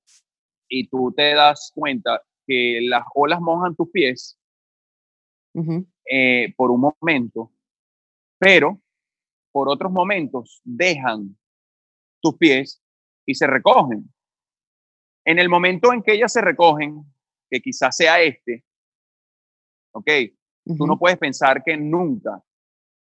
[0.67, 4.38] y tú te das cuenta que las olas mojan tus pies,
[5.53, 7.51] eh, por un momento,
[8.37, 8.81] pero
[9.51, 11.37] por otros momentos dejan
[12.21, 12.81] tus pies
[13.25, 14.11] y se recogen.
[15.25, 17.03] En el momento en que ellas se recogen,
[17.49, 18.63] que quizás sea este,
[19.91, 20.09] ok,
[20.77, 22.43] tú no puedes pensar que nunca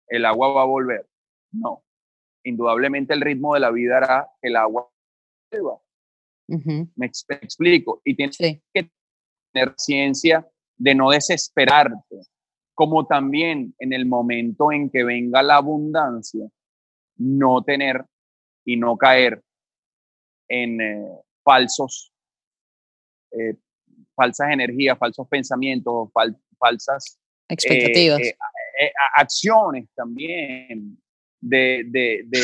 [0.09, 1.09] el agua va a volver.
[1.52, 1.85] No,
[2.44, 4.90] indudablemente el ritmo de la vida hará que el agua
[5.50, 5.80] vuelva.
[6.96, 8.00] me, explico.
[8.04, 8.90] Y tienes que
[9.52, 12.26] tener ciencia de no desesperarte
[12.74, 16.48] como también en el momento en que venga la abundancia,
[17.16, 18.04] no tener
[18.64, 19.42] y no caer
[20.48, 21.06] en eh,
[21.42, 22.12] falsos,
[23.30, 23.56] eh,
[24.14, 26.10] falsas energías, falsos pensamientos,
[26.58, 28.20] falsas eh, expectativas,
[29.16, 31.00] acciones también
[31.40, 32.40] de, de, de,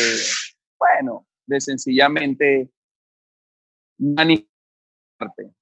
[0.79, 2.71] bueno, de sencillamente
[3.99, 5.53] manifestarte.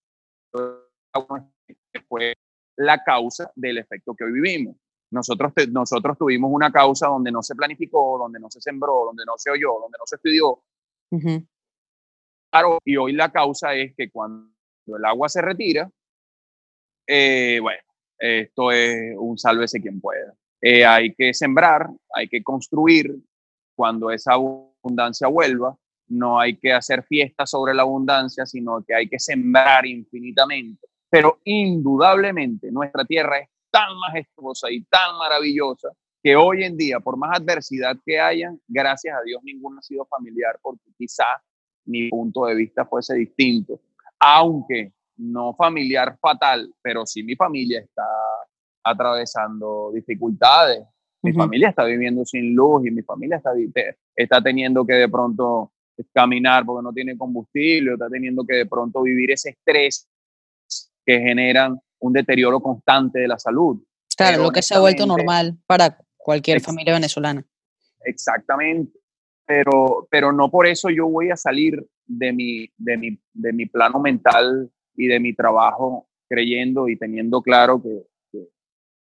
[2.79, 4.77] La causa del efecto que hoy vivimos.
[5.11, 9.33] Nosotros, nosotros tuvimos una causa donde no se planificó, donde no se sembró, donde no
[9.37, 10.63] se oyó, donde no se estudió.
[12.85, 14.53] y hoy la causa es que cuando
[14.87, 15.91] el agua se retira,
[17.07, 17.83] eh, bueno,
[18.19, 20.35] esto es un sálvese quien pueda.
[20.61, 23.17] Eh, hay que sembrar, hay que construir
[23.75, 25.77] cuando esa abundancia vuelva.
[26.09, 30.87] No hay que hacer fiestas sobre la abundancia, sino que hay que sembrar infinitamente.
[31.11, 35.91] Pero indudablemente nuestra tierra es tan majestuosa y tan maravillosa
[36.23, 40.05] que hoy en día, por más adversidad que haya, gracias a Dios ninguno ha sido
[40.07, 41.25] familiar porque quizá
[41.87, 43.81] mi punto de vista fuese distinto.
[44.21, 48.07] Aunque no familiar fatal, pero sí mi familia está
[48.85, 50.85] atravesando dificultades.
[51.23, 53.51] Mi familia está viviendo sin luz y mi familia está,
[54.15, 55.73] está teniendo que de pronto
[56.13, 60.09] caminar porque no tiene combustible, está teniendo que de pronto vivir ese estrés
[61.09, 63.83] que generan un deterioro constante de la salud.
[64.15, 67.43] Claro, lo que se ha vuelto normal para cualquier familia venezolana.
[68.05, 68.93] Exactamente,
[69.47, 73.65] pero, pero no por eso yo voy a salir de mi, de mi, de mi
[73.65, 78.03] plano mental y de mi trabajo creyendo y teniendo claro que,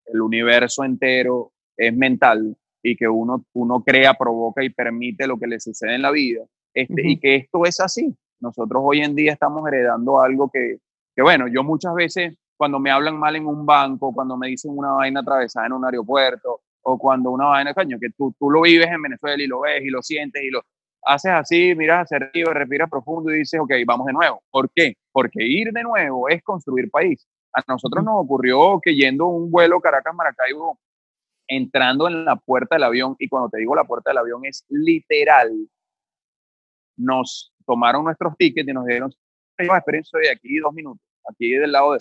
[0.07, 5.47] el universo entero es mental y que uno, uno crea, provoca y permite lo que
[5.47, 6.45] le sucede en la vida.
[6.75, 8.15] Este, Y que esto es así.
[8.41, 10.81] Nosotros hoy en día estamos heredando algo que,
[11.15, 14.73] que, bueno, yo muchas veces cuando me hablan mal en un banco, cuando me dicen
[14.77, 18.63] una vaina atravesada en un aeropuerto, o cuando una vaina, coño, que tú, tú lo
[18.63, 20.63] vives en Venezuela y lo ves y lo sientes y lo,
[21.05, 24.43] haces así, miras hacia arriba, respiras profundo y dices, ok, vamos de nuevo.
[24.51, 24.95] ¿Por qué?
[25.13, 27.27] Porque ir de nuevo es construir país.
[27.53, 30.79] A nosotros nos ocurrió que yendo un vuelo Caracas-Maracaibo,
[31.47, 34.65] entrando en la puerta del avión, y cuando te digo la puerta del avión es
[34.69, 35.53] literal,
[36.97, 38.87] nos tomaron nuestros tickets y nos
[39.59, 41.99] dieron, experiencia de aquí dos minutos, aquí del lado de...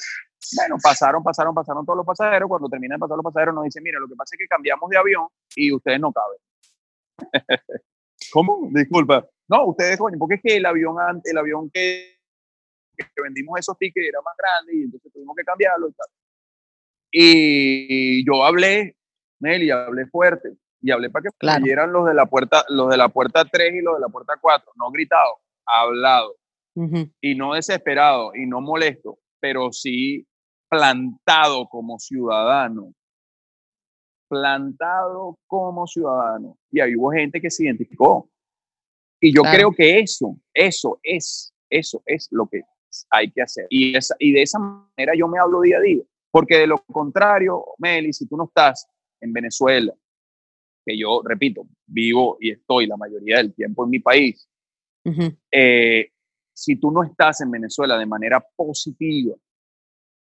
[0.58, 2.50] Bueno, pasaron, pasaron, pasaron todos los pasajeros.
[2.50, 4.89] Cuando terminan de pasar los pasajeros, nos dicen, mira, lo que pasa es que cambiamos
[4.89, 6.38] de avión y ustedes no caben.
[8.32, 8.70] ¿Cómo?
[8.72, 9.26] Disculpa.
[9.48, 12.18] No, ustedes, coño, porque es que el avión, el avión que,
[12.98, 16.08] que vendimos esos tickets era más grande y entonces tuvimos que cambiarlo y tal.
[17.12, 18.98] Y yo hablé,
[19.39, 21.88] Nelly, hablé fuerte y hablé para que claro.
[21.88, 24.72] los de la puerta, los de la puerta 3 y los de la puerta 4,
[24.76, 26.36] no gritado, hablado.
[27.22, 30.26] Y no desesperado y no molesto, pero sí
[30.70, 32.94] plantado como ciudadano
[34.34, 36.58] plantado como ciudadano.
[36.72, 38.28] Y ahí hubo gente que se identificó.
[39.22, 42.62] Y yo creo que eso, eso es, eso es lo que
[43.12, 43.68] hay que hacer.
[43.70, 46.04] Y, esa, y de esa manera yo me hablo día a día.
[46.32, 48.88] Porque de lo contrario, Meli, si tú no estás
[49.22, 49.94] en Venezuela,
[50.84, 54.50] que yo, repito, vivo y estoy la mayoría del tiempo en mi país,
[55.52, 56.10] eh,
[56.54, 59.36] si tú no estás en Venezuela de manera positiva,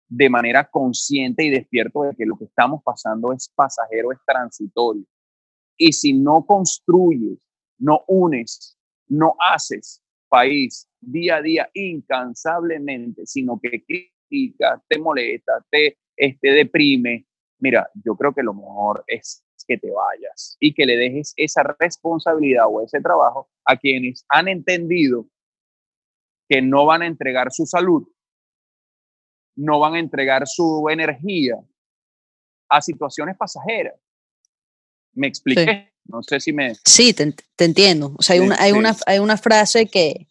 [0.08, 5.04] de manera consciente y despierto de que lo que estamos pasando es pasajero, es transitorio.
[5.76, 7.38] Y si no construyes,
[7.78, 15.98] no unes, no haces país día a día incansablemente, sino que critica, te molesta, te
[16.16, 17.26] este, deprime,
[17.58, 21.62] mira, yo creo que lo mejor es que te vayas y que le dejes esa
[21.78, 25.26] responsabilidad o ese trabajo a quienes han entendido
[26.48, 28.06] que no van a entregar su salud
[29.56, 31.56] no van a entregar su energía
[32.68, 33.94] a situaciones pasajeras.
[35.14, 35.92] ¿Me expliqué?
[36.04, 36.74] No sé si me...
[36.84, 38.14] Sí, te, entiendo.
[38.18, 40.28] O sea, hay, una, hay, una, hay una frase que,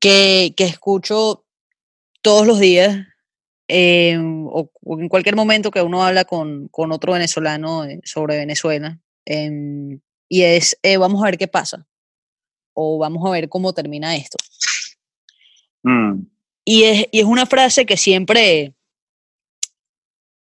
[0.00, 1.44] que, que escucho
[2.22, 3.04] todos los días
[3.66, 8.98] em, o, en cualquier momento que uno habla con, con otro venezolano eh, sobre Venezuela,
[9.24, 11.86] em, y es, eh, vamos a ver qué pasa,
[12.74, 14.38] o vamos a ver cómo termina esto.
[15.82, 16.22] Mm.
[16.64, 18.74] Y es, y es una frase que siempre,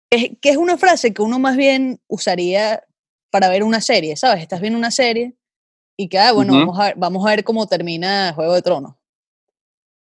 [0.09, 2.83] es, que es una frase que uno más bien usaría
[3.31, 4.41] para ver una serie, ¿sabes?
[4.41, 5.35] Estás viendo una serie
[5.97, 8.95] y que, ah, bueno, vamos, a, vamos a ver cómo termina Juego de Tronos.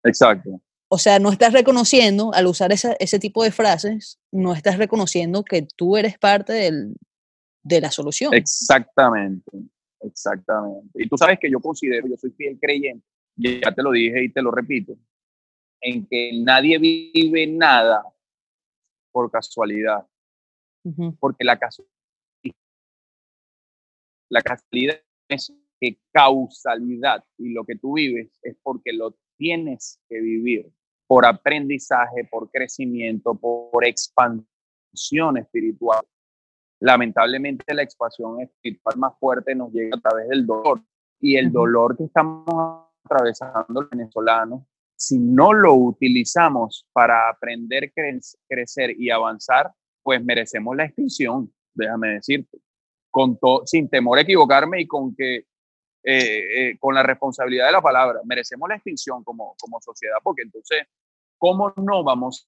[0.04, 0.60] Exacto.
[0.88, 5.44] O sea, no estás reconociendo, al usar esa, ese tipo de frases, no estás reconociendo
[5.44, 6.96] que tú eres parte del,
[7.62, 8.34] de la solución.
[8.34, 9.50] Exactamente,
[10.00, 10.88] exactamente.
[10.94, 14.32] Y tú sabes que yo considero, yo soy fiel creyente, ya te lo dije y
[14.32, 14.96] te lo repito,
[15.80, 18.04] en que nadie vive nada
[19.12, 20.06] por casualidad.
[21.18, 21.58] Porque la,
[24.30, 30.20] la casualidad es que causalidad y lo que tú vives es porque lo tienes que
[30.20, 30.70] vivir
[31.06, 36.06] por aprendizaje, por crecimiento, por expansión espiritual.
[36.80, 40.82] Lamentablemente la expansión espiritual más fuerte nos llega a través del dolor
[41.20, 44.62] y el dolor que estamos atravesando los venezolanos
[45.00, 47.90] si no lo utilizamos para aprender,
[48.46, 52.58] crecer y avanzar, pues merecemos la extinción, déjame decirte,
[53.10, 55.46] con sin temor a equivocarme y con que
[56.02, 60.42] eh, eh, con la responsabilidad de la palabra, merecemos la extinción como, como sociedad, porque
[60.42, 60.82] entonces,
[61.38, 62.46] ¿cómo no vamos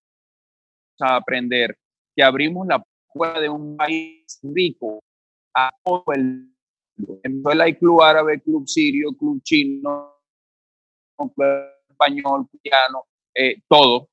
[1.01, 1.79] a aprender
[2.15, 5.03] que abrimos la puerta de un país rico
[5.55, 6.53] a todo el
[6.97, 10.12] en Venezuela hay club árabe, club sirio, club chino,
[11.89, 13.05] español, piano,
[13.35, 14.09] eh, todo,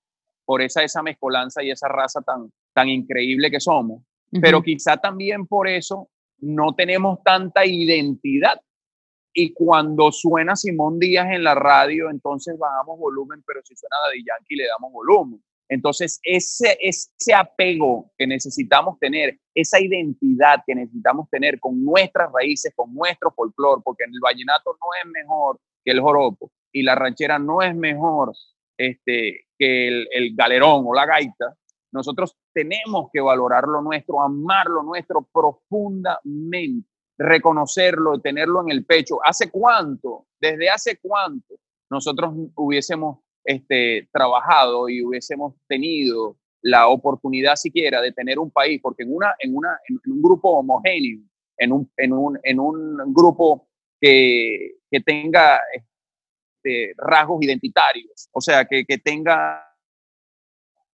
[0.46, 4.02] por esa, esa mezcolanza y esa raza tan, tan increíble que somos.
[4.42, 8.60] Pero quizá también por eso no tenemos tanta identidad.
[9.34, 14.24] Y cuando suena Simón Díaz en la radio, entonces bajamos volumen, pero si suena Daddy
[14.26, 15.44] Yankee le damos volumen.
[15.68, 22.74] Entonces, ese, ese apego que necesitamos tener, esa identidad que necesitamos tener con nuestras raíces,
[22.76, 27.40] con nuestro folclore, porque el vallenato no es mejor que el joropo y la ranchera
[27.40, 28.34] no es mejor
[28.78, 31.56] este, que el, el galerón o la gaita,
[31.92, 39.20] nosotros tenemos que valorar lo nuestro, amar lo nuestro profundamente, reconocerlo, tenerlo en el pecho.
[39.24, 40.28] ¿Hace cuánto?
[40.40, 41.56] ¿Desde hace cuánto
[41.90, 49.04] nosotros hubiésemos este, trabajado y hubiésemos tenido la oportunidad siquiera de tener un país, porque
[49.04, 51.22] en, una, en, una, en un grupo homogéneo,
[51.58, 55.60] en un, en un, en un grupo que, que tenga
[56.62, 59.66] este, rasgos identitarios, o sea, que, que tenga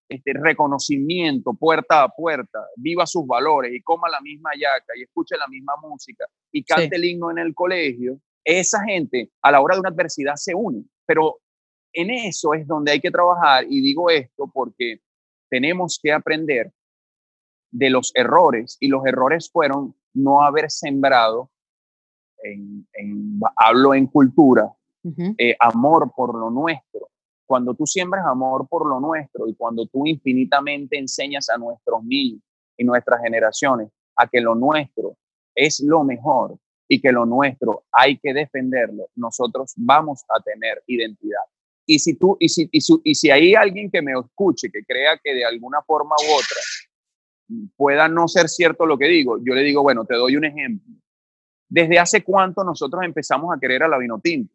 [0.08, 5.36] este reconocimiento puerta a puerta, viva sus valores y coma la misma yaca y escuche
[5.36, 9.76] la misma música y cante el himno en el colegio, esa gente a la hora
[9.76, 10.84] de una adversidad se une.
[11.08, 11.40] Pero
[11.92, 15.00] en eso es donde hay que trabajar y digo esto porque
[15.50, 16.72] tenemos que aprender
[17.72, 21.50] de los errores y los errores fueron no haber sembrado,
[22.44, 22.88] en,
[23.58, 24.72] hablo en cultura,
[25.38, 27.10] eh, amor por lo nuestro.
[27.46, 32.42] Cuando tú siembras amor por lo nuestro y cuando tú infinitamente enseñas a nuestros niños
[32.76, 35.16] y nuestras generaciones a que lo nuestro
[35.54, 41.42] es lo mejor y que lo nuestro hay que defenderlo, nosotros vamos a tener identidad.
[41.86, 45.36] Y si tú, y si, y, si hay alguien que me escuche, que crea que
[45.36, 49.84] de alguna forma u otra pueda no ser cierto lo que digo, yo le digo,
[49.84, 50.96] bueno, te doy un ejemplo.
[51.70, 54.54] ¿Desde hace cuánto nosotros empezamos a querer a la vino tinto?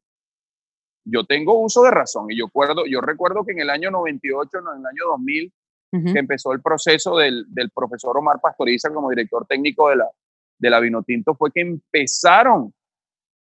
[1.05, 4.59] Yo tengo uso de razón y yo, recuerdo, yo recuerdo que en el año 98,
[4.59, 5.53] en el año 2000,
[5.91, 10.09] que empezó el proceso del, del, profesor Omar Pastoriza como director técnico de la,
[10.57, 12.73] de la Vinotinto, fue que empezaron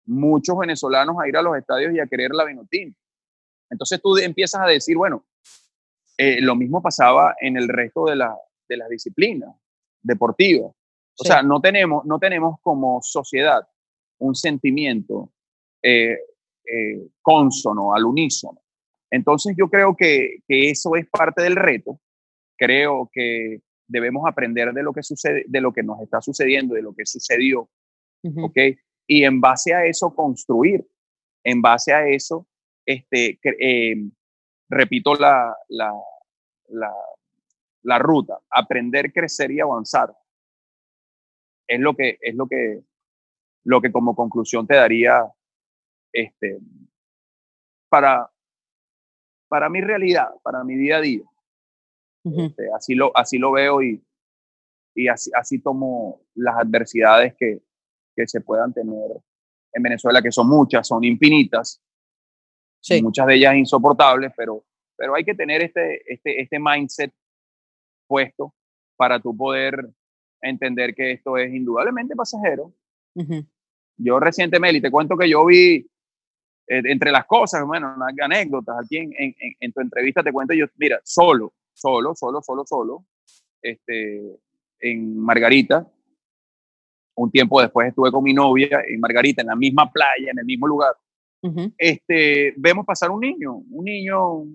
[0.05, 2.99] muchos venezolanos a ir a los estadios y a querer la Vinotinto.
[3.69, 5.25] Entonces tú empiezas a decir, bueno,
[6.17, 8.35] eh, lo mismo pasaba en el resto de, la,
[8.67, 9.49] de las disciplinas
[10.01, 10.71] deportivas.
[11.19, 13.67] O sea, no tenemos, no tenemos como sociedad
[14.19, 15.31] un sentimiento
[15.81, 16.17] eh,
[16.65, 18.61] eh, consono, al unísono.
[19.13, 21.99] Entonces yo creo que, eso es parte del reto.
[22.57, 26.81] Creo que debemos aprender de lo que sucede, de lo que nos está sucediendo, de
[26.81, 27.69] lo que sucedió,
[28.23, 28.57] ¿ok?
[29.05, 30.83] Y en base a eso construir,
[31.43, 32.47] en base a eso,
[32.85, 34.11] este, em,
[34.69, 35.93] repito la, la,
[36.69, 36.91] la,
[37.83, 40.11] la, ruta, aprender, crecer y avanzar.
[41.67, 42.81] Es lo que, es lo que,
[43.63, 45.23] lo que como conclusión te daría
[46.13, 46.59] este,
[47.89, 48.31] para,
[49.49, 51.23] para mi realidad, para mi día a día.
[52.23, 54.01] Este, así, lo, así lo veo y,
[54.95, 57.61] y así, así tomo las adversidades que,
[58.15, 59.11] que se puedan tener
[59.73, 61.81] en Venezuela, que son muchas, son infinitas,
[62.79, 63.01] sí.
[63.01, 64.63] muchas de ellas insoportables, pero,
[64.95, 67.11] pero hay que tener este, este, este mindset
[68.07, 68.53] puesto
[68.95, 69.89] para tú poder
[70.41, 72.73] entender que esto es indudablemente pasajero.
[73.97, 75.87] Yo recientemente, y te cuento que yo vi
[76.67, 80.99] entre las cosas, bueno, anécdotas, aquí en, en, en, tu entrevista te cuento yo, mira,
[81.03, 83.05] solo, solo, solo, solo, solo,
[83.61, 84.21] este,
[84.79, 85.87] en Margarita,
[87.15, 90.45] un tiempo después estuve con mi novia en Margarita, en la misma playa, en el
[90.45, 90.93] mismo lugar,
[91.77, 94.45] este, vemos pasar un niño, un niño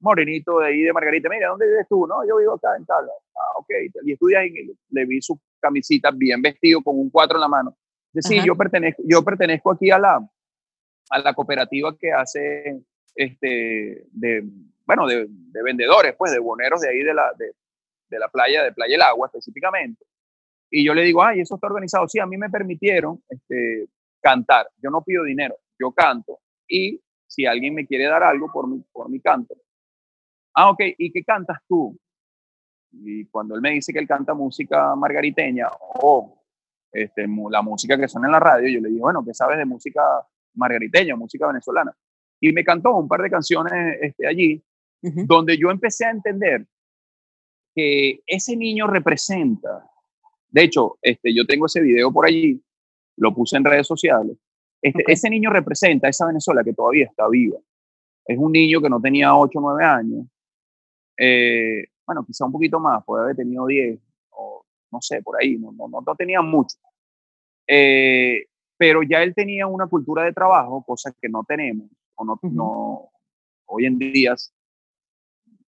[0.00, 2.06] morenito de ahí de Margarita, mira, ¿dónde vives tú?
[2.06, 3.70] No, yo vivo acá en tal, ah, ok,
[4.04, 4.52] y estudia ahí,
[4.90, 7.76] le vi su camisita bien vestido con un cuatro en la mano.
[8.12, 10.28] Decir, yo pertenezco, yo pertenezco aquí a la,
[11.10, 12.82] a la cooperativa que hace,
[13.14, 14.44] este, de,
[14.86, 15.28] bueno, de,
[15.64, 19.26] vendedores, pues, de boneros de ahí de la, de, la playa, de Playa El Agua
[19.26, 20.04] específicamente.
[20.70, 22.08] Y yo le digo, ay, eso está organizado.
[22.08, 23.88] Sí, a mí me permitieron este,
[24.20, 24.68] cantar.
[24.82, 26.40] Yo no pido dinero, yo canto.
[26.68, 29.54] Y si alguien me quiere dar algo por mi, por mi canto.
[30.54, 31.98] Ah, ok, ¿y qué cantas tú?
[32.92, 36.40] Y cuando él me dice que él canta música margariteña o
[36.92, 39.64] este, la música que suena en la radio, yo le digo, bueno, ¿qué sabes de
[39.64, 40.00] música
[40.54, 41.96] margariteña, música venezolana.
[42.40, 44.62] Y me cantó un par de canciones este, allí,
[45.00, 46.66] donde yo empecé a entender
[47.74, 49.90] que ese niño representa,
[50.48, 52.62] de hecho, este, yo tengo ese video por allí,
[53.16, 54.36] lo puse en redes sociales,
[54.80, 57.58] Este, Ese niño representa esa Venezuela que todavía está viva.
[58.26, 60.26] Es un niño que no tenía 8 o 9 años.
[61.16, 63.98] Eh, bueno, quizá un poquito más, puede haber tenido 10,
[64.30, 66.76] o no sé, por ahí, no, no, no tenía mucho.
[67.66, 68.46] Eh,
[68.76, 73.10] pero ya él tenía una cultura de trabajo, cosa que no tenemos, o no, no
[73.66, 74.34] hoy en día,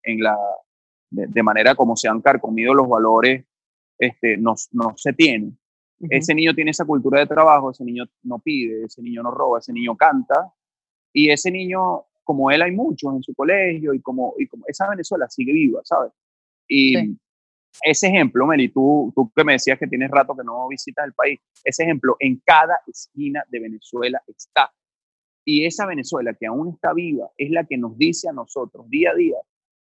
[0.03, 0.37] en la,
[1.09, 3.45] de, manera como se han carcomido los valores,
[3.97, 5.53] este, no, no se tiene.
[6.09, 9.59] Ese niño tiene esa cultura de trabajo, ese niño no pide, ese niño no roba,
[9.59, 10.53] ese niño canta,
[11.11, 14.87] y ese niño, como él hay muchos en su colegio, y como, y como esa
[14.89, 16.11] Venezuela sigue viva, ¿sabes?
[16.67, 17.17] Y
[17.81, 21.13] ese ejemplo, Meli, tú, tú que me decías que tienes rato que no visitas el
[21.13, 24.71] país, ese ejemplo en cada esquina de Venezuela está.
[25.45, 29.11] Y esa Venezuela que aún está viva es la que nos dice a nosotros día
[29.11, 29.37] a día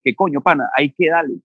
[0.03, 1.41] que coño, pana, hay que darle,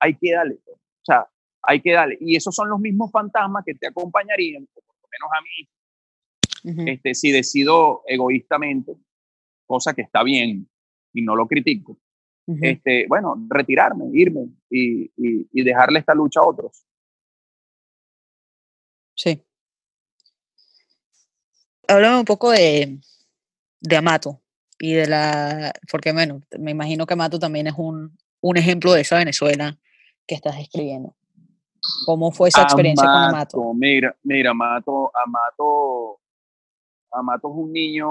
[0.00, 0.58] hay que darle.
[0.66, 1.28] O sea,
[1.62, 2.16] hay que darle.
[2.20, 7.14] Y esos son los mismos fantasmas que te acompañarían, por lo menos a mí, este,
[7.14, 8.96] si decido egoístamente,
[9.66, 10.68] cosa que está bien
[11.12, 11.98] y no lo critico,
[12.46, 16.84] este, bueno, retirarme, irme y, y, dejarle esta lucha a otros.
[19.14, 19.42] Sí.
[21.88, 22.98] Háblame un poco de,
[23.80, 24.40] de Amato
[24.78, 29.00] y de la, porque bueno, me imagino que Amato también es un, un ejemplo de
[29.00, 29.76] esa Venezuela
[30.26, 31.14] que estás escribiendo.
[32.04, 33.74] ¿Cómo fue esa experiencia con Amato?
[33.74, 36.20] Mira, mira, Amato, Amato,
[37.12, 38.08] Amato es un niño,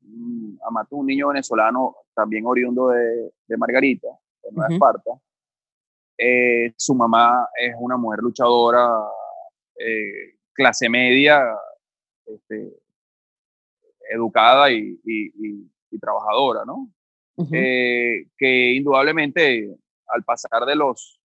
[0.00, 4.08] mm, Amato es un niño venezolano, también oriundo de, de Margarita,
[4.42, 5.12] de Nueva Esparta.
[6.18, 8.88] Eh, su mamá es una mujer luchadora,
[9.78, 11.44] eh, clase media,
[12.26, 12.72] este,
[14.10, 16.92] educada y, y, trabajadora, ¿no?
[17.52, 19.76] Eh, que indudablemente
[20.08, 21.20] al pasar de los,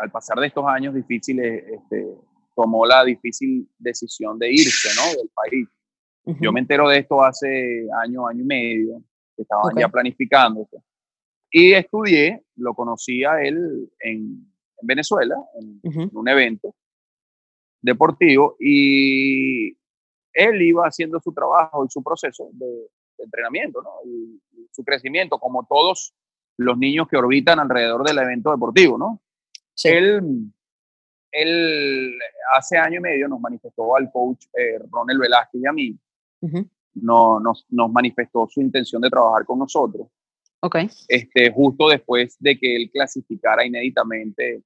[0.00, 2.06] al pasar de estos años difíciles, este,
[2.56, 5.16] tomó la difícil decisión de irse, ¿no?
[5.16, 5.68] Del país.
[6.40, 9.02] Yo me entero de esto hace año, año y medio,
[9.34, 10.68] que estaban ya planificando.
[11.50, 14.46] Y estudié, lo conocí a él en,
[14.80, 16.74] en Venezuela, en, un evento
[17.80, 19.70] deportivo, y
[20.32, 23.90] él iba haciendo su trabajo y su proceso de, entrenamiento, ¿no?
[24.04, 26.14] Y, su crecimiento, como todos
[26.56, 29.20] los niños que orbitan alrededor del evento deportivo, ¿no?
[29.82, 30.52] Él,
[31.32, 32.14] él
[32.56, 35.98] hace año y medio nos manifestó al coach eh, Ronel Velázquez y a mí,
[36.94, 40.08] no, nos, nos, manifestó su intención de trabajar con nosotros.
[40.60, 40.88] Okay.
[41.06, 44.62] Este, justo después de que él clasificara inéditamente,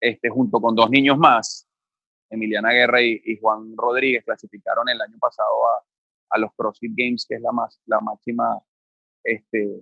[0.00, 1.68] este, junto con dos niños más,
[2.30, 7.36] Emiliana Guerra y, Juan Rodríguez, clasificaron el año pasado a, a, los CrossFit Games, que
[7.36, 8.60] es la, más, la máxima
[9.22, 9.80] este,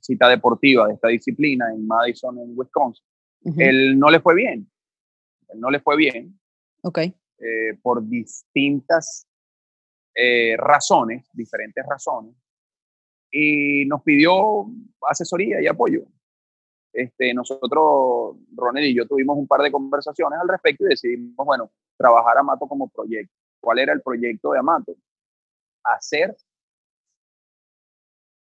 [0.00, 3.04] cita deportiva de esta disciplina en Madison, en Wisconsin.
[3.58, 4.70] Él no le fue bien.
[5.48, 6.38] Él no le fue bien.
[6.82, 6.98] Ok.
[6.98, 9.26] Eh, por distintas
[10.14, 12.34] eh, razones, diferentes razones.
[13.30, 14.66] Y nos pidió
[15.08, 16.04] asesoría y apoyo.
[16.92, 21.70] Este, nosotros, Ronel y yo tuvimos un par de conversaciones al respecto y decidimos, bueno,
[21.96, 23.34] trabajar Amato como proyecto.
[23.60, 24.94] ¿Cuál era el proyecto de Amato?
[25.82, 26.36] Hacer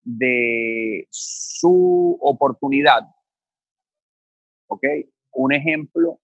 [0.05, 3.03] de su oportunidad,
[4.69, 4.85] ¿ok?
[5.33, 6.21] Un ejemplo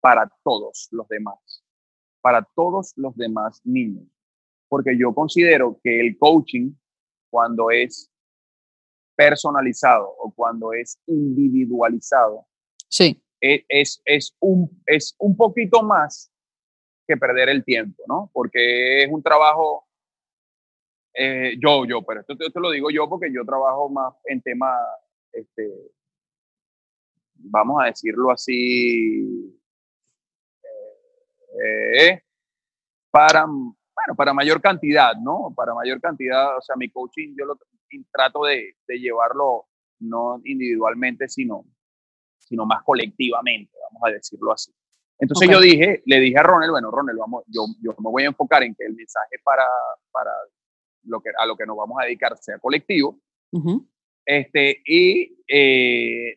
[0.00, 1.64] para todos los demás,
[2.20, 4.13] para todos los demás niños.
[4.74, 6.72] Porque yo considero que el coaching,
[7.30, 8.10] cuando es
[9.14, 12.44] personalizado o cuando es individualizado,
[12.88, 13.22] sí.
[13.40, 16.28] E, es, es, un, es un poquito más
[17.06, 18.32] que perder el tiempo, ¿no?
[18.32, 19.86] Porque es un trabajo,
[21.14, 24.76] eh, yo, yo, pero esto te, lo digo yo porque yo trabajo más en tema,
[25.30, 25.70] este,
[27.34, 29.56] vamos a decirlo así,
[31.64, 32.20] eh,
[33.12, 33.46] para,
[33.94, 35.52] bueno, para mayor cantidad, ¿no?
[35.54, 37.58] Para mayor cantidad, o sea, mi coaching yo lo,
[38.10, 39.66] trato de, llevarlo
[40.00, 41.64] no individualmente, sino,
[42.38, 44.72] sino más colectivamente, vamos a decirlo así.
[45.18, 48.26] Entonces yo dije, le dije a Ronald, bueno, Ronald, vamos, yo, yo me voy a
[48.26, 49.64] enfocar en que el mensaje para,
[50.10, 50.30] para
[51.04, 53.20] lo que, a lo que nos vamos a dedicar sea colectivo.
[54.26, 56.36] este, y eh,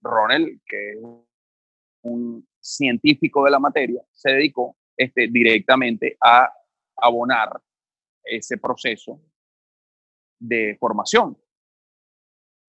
[0.00, 0.98] Ronald, que es
[2.02, 6.52] un científico de la materia, se dedicó este, directamente a
[6.96, 7.60] abonar
[8.22, 9.20] ese proceso
[10.38, 11.36] de formación.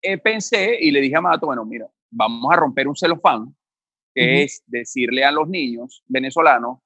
[0.02, 3.56] Eh, pensé y le dije a Mato, bueno, mira, vamos a romper un celofán,
[4.14, 6.80] que es decirle a los niños venezolanos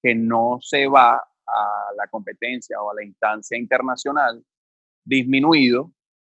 [0.00, 4.44] que no se va a la competencia o a la instancia internacional
[5.04, 5.92] disminuido,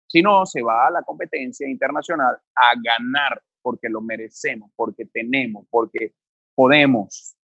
[0.06, 6.14] sino se va a la competencia internacional a ganar porque lo merecemos, porque tenemos, porque
[6.54, 7.36] podemos.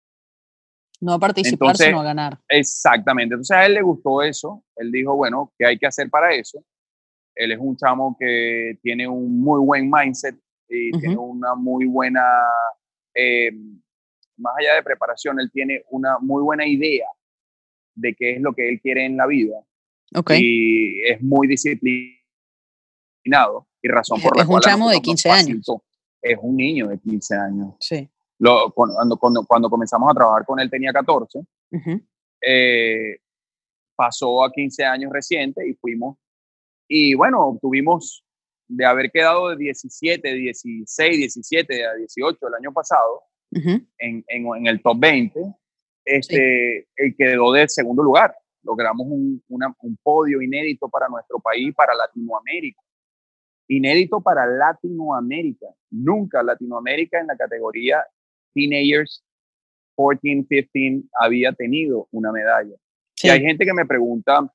[1.01, 2.39] No a participar, sino a ganar.
[2.47, 3.33] Exactamente.
[3.33, 4.63] Entonces a él le gustó eso.
[4.75, 6.63] Él dijo, bueno, ¿qué hay que hacer para eso?
[7.35, 10.35] Él es un chamo que tiene un muy buen mindset
[10.69, 12.23] y tiene una muy buena,
[13.13, 13.51] eh,
[14.37, 17.07] más allá de preparación, él tiene una muy buena idea
[17.93, 19.57] de qué es lo que él quiere en la vida.
[20.13, 20.39] Okay.
[20.41, 22.17] Y es muy disciplinado
[23.81, 24.61] y razón por la es cual...
[24.61, 25.65] Es un chamo de 15 años.
[26.21, 27.75] Es un niño de 15 años.
[27.79, 28.09] Sí.
[28.39, 31.39] Lo, cuando, cuando, cuando, comenzamos a trabajar con él tenía 14.
[32.41, 33.17] eh,
[33.95, 36.17] pasó a 15 años reciente y fuimos.
[36.87, 38.23] Y bueno, tuvimos
[38.67, 44.67] de haber quedado de 17, 16, 17 a 18 el año pasado en, en, en,
[44.67, 45.39] el top 20,
[46.03, 47.15] este, sí.
[47.17, 48.35] quedó de segundo lugar.
[48.63, 52.81] Logramos un, una, un podio inédito para nuestro país, para Latinoamérica.
[53.67, 55.67] Inédito para Latinoamérica.
[55.91, 58.03] Nunca Latinoamérica en la categoría
[58.55, 59.23] Teenagers
[59.95, 62.75] 14, 15 había tenido una medalla.
[63.13, 63.27] Sí.
[63.27, 64.51] Y hay gente que me pregunta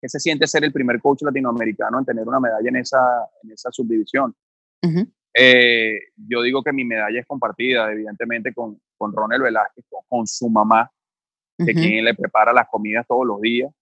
[0.00, 3.00] qué se siente ser el primer coach latinoamericano en tener una medalla en esa,
[3.42, 4.34] en esa subdivisión.
[4.82, 5.12] Uh -huh.
[5.34, 10.26] eh, yo digo que mi medalla es compartida, evidentemente, con, con Ronald Velázquez, con, con
[10.26, 11.66] su mamá, uh -huh.
[11.66, 13.72] de quien le prepara las comidas todos los días,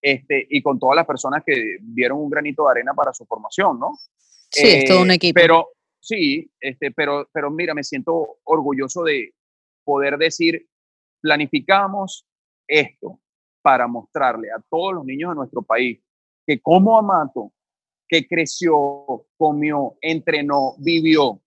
[0.00, 3.78] este, y con todas las personas que dieron un granito de arena para su formación,
[3.78, 3.98] ¿no?
[4.50, 5.38] Sí, eh, es todo un equipo.
[5.38, 5.68] Pero
[6.00, 9.34] sí, este, pero, pero mira, me siento orgulloso de
[9.84, 10.66] poder decir,
[11.20, 12.26] planificamos
[12.66, 13.20] esto
[13.62, 16.00] para mostrarle a todos los niños de nuestro país
[16.46, 17.52] que como Amato,
[18.08, 21.42] que creció, comió, entrenó, vivió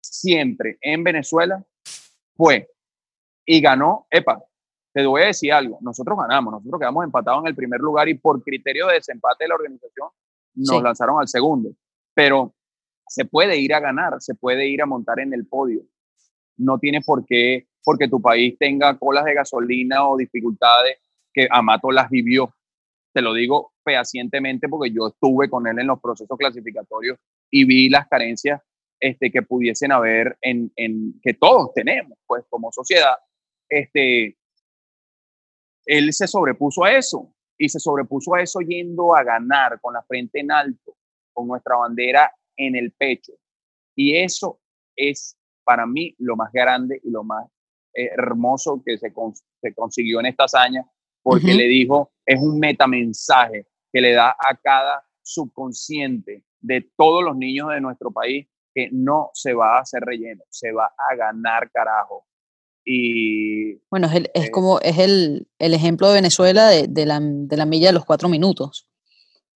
[0.00, 1.64] siempre en Venezuela,
[2.36, 2.70] fue
[3.44, 4.42] y ganó, epa,
[4.92, 8.14] te voy a decir algo, nosotros ganamos, nosotros quedamos empatados en el primer lugar y
[8.14, 10.08] por criterio de desempate de la organización
[10.54, 10.82] nos sí.
[10.82, 11.70] lanzaron al segundo,
[12.14, 12.54] pero
[13.06, 15.82] se puede ir a ganar, se puede ir a montar en el podio.
[16.56, 20.98] No tiene por qué, porque tu país tenga colas de gasolina o dificultades,
[21.32, 22.54] que Amato las vivió.
[23.12, 27.18] Te lo digo fehacientemente porque yo estuve con él en los procesos clasificatorios
[27.50, 28.60] y vi las carencias
[28.98, 33.16] este, que pudiesen haber en, en, que todos tenemos, pues como sociedad.
[33.68, 34.36] Este,
[35.84, 40.02] él se sobrepuso a eso y se sobrepuso a eso yendo a ganar con la
[40.02, 40.96] frente en alto,
[41.32, 43.32] con nuestra bandera en el pecho.
[43.94, 44.60] Y eso
[44.94, 47.46] es para mí lo más grande y lo más
[47.94, 50.84] eh, hermoso que se, cons se, consiguió en esta hazaña,
[51.22, 51.56] porque uh -huh.
[51.56, 57.70] le dijo, es un metamensaje que le da a cada subconsciente de todos los niños
[57.70, 62.26] de nuestro país que no se va a hacer relleno, se va a ganar carajo.
[62.84, 67.06] Y, bueno, es, el, es eh, como es el, el, ejemplo de Venezuela de, de,
[67.06, 68.88] la, de la milla de los cuatro minutos.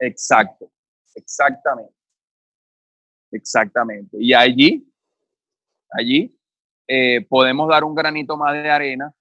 [0.00, 0.72] Exacto,
[1.14, 1.99] exactamente.
[3.32, 4.16] Exactamente.
[4.20, 4.86] Y allí,
[5.90, 6.36] allí
[6.86, 9.12] eh, podemos dar un granito más de arena,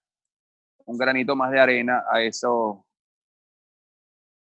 [0.86, 2.86] un granito más de arena a eso,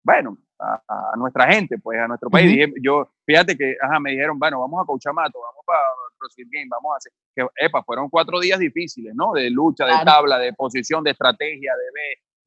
[0.04, 0.82] bueno, a,
[1.14, 2.52] a nuestra gente, pues a nuestro país.
[2.52, 2.74] Uh -huh.
[2.82, 5.80] Yo, fíjate que, ajá, me dijeron, bueno, vamos a coachar Mato, vamos para
[6.18, 9.34] CrossFit Game, vamos a hacer, que, epa, fueron cuatro días difíciles, ¿no?
[9.34, 10.00] De lucha, claro.
[10.00, 11.74] de tabla, de posición, de estrategia,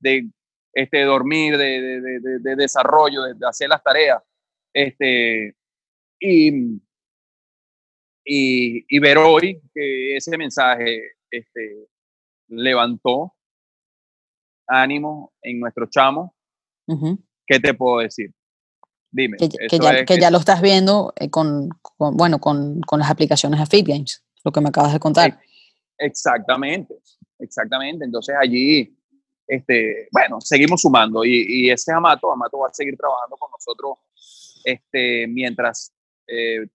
[0.00, 0.30] de, de
[0.72, 4.22] este, dormir, de, de, de, de desarrollo, de, hacer las tareas.
[4.72, 5.54] Este,
[6.20, 6.80] y,
[8.28, 11.88] y, y, ver hoy que ese mensaje este,
[12.48, 13.34] levantó
[14.66, 16.30] ánimo en nuestros chamos,
[16.88, 17.18] uh -huh.
[17.46, 18.30] ¿qué te puedo decir?
[19.10, 19.38] Dime.
[19.38, 23.10] Que, que, ya, que, ya, lo estás viendo eh, con, con, bueno, con, con, las
[23.10, 25.40] aplicaciones de Fit Games, lo que me acabas de contar.
[25.96, 26.94] Exactamente,
[27.38, 28.04] exactamente.
[28.04, 28.94] Entonces allí,
[29.46, 33.98] este, bueno, seguimos sumando y, y ese Amato, Amato va a seguir trabajando con nosotros
[34.64, 35.94] este, mientras
[36.26, 36.66] eh,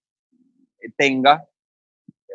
[0.91, 1.47] tenga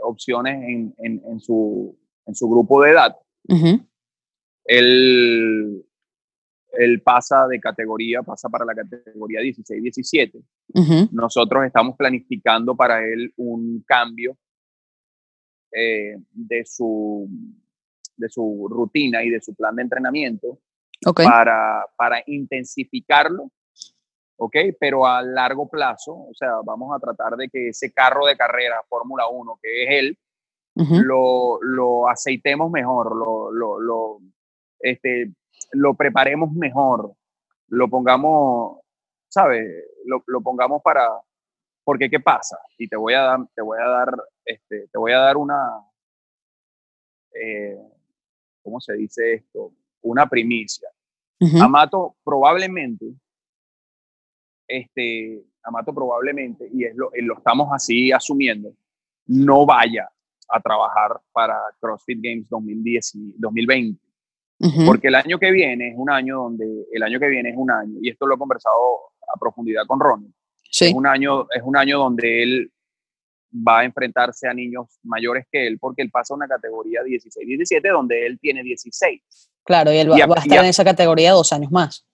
[0.02, 1.96] opciones en, en, en, su,
[2.26, 3.16] en su grupo de edad.
[3.48, 3.86] Uh -huh.
[4.64, 5.84] él,
[6.72, 10.32] él pasa de categoría, pasa para la categoría 16-17.
[10.34, 11.08] Uh -huh.
[11.12, 14.36] Nosotros estamos planificando para él un cambio
[15.72, 17.28] eh, de, su,
[18.16, 20.60] de su rutina y de su plan de entrenamiento
[21.06, 21.26] okay.
[21.26, 23.50] para, para intensificarlo
[24.38, 24.56] ¿ok?
[24.78, 28.82] Pero a largo plazo, o sea, vamos a tratar de que ese carro de carrera
[28.88, 30.18] Fórmula 1, que es él,
[30.76, 31.02] uh -huh.
[31.02, 34.18] lo, lo, aceitemos mejor, lo, lo, lo,
[34.80, 35.32] este,
[35.72, 37.12] lo preparemos mejor,
[37.68, 38.78] lo pongamos,
[39.28, 39.66] ¿sabes?
[40.06, 41.08] Lo, lo, pongamos para,
[41.84, 42.58] porque ¿qué pasa?
[42.78, 44.14] Y te voy a dar, te voy a dar,
[44.44, 45.84] este, te voy a dar una,
[47.34, 47.76] eh,
[48.62, 49.72] ¿cómo se dice esto?
[50.02, 50.88] Una primicia.
[51.40, 51.64] Uh -huh.
[51.64, 53.14] Amato probablemente
[54.68, 58.72] este, Amato probablemente, y es lo, lo estamos así asumiendo,
[59.26, 60.08] no vaya
[60.48, 64.00] a trabajar para CrossFit Games 2010 y 2020.
[64.86, 67.70] Porque el año que viene es un año donde, el año que viene es un
[67.70, 68.74] año, y esto lo he conversado
[69.32, 70.32] a profundidad con Ronnie,
[70.68, 70.86] sí.
[70.86, 72.72] es, un año, es un año donde él
[73.54, 77.92] va a enfrentarse a niños mayores que él, porque él pasa a una categoría 16-17,
[77.92, 79.22] donde él tiene 16.
[79.64, 82.07] Claro, y él va, a, estar en esa categoría dos años más.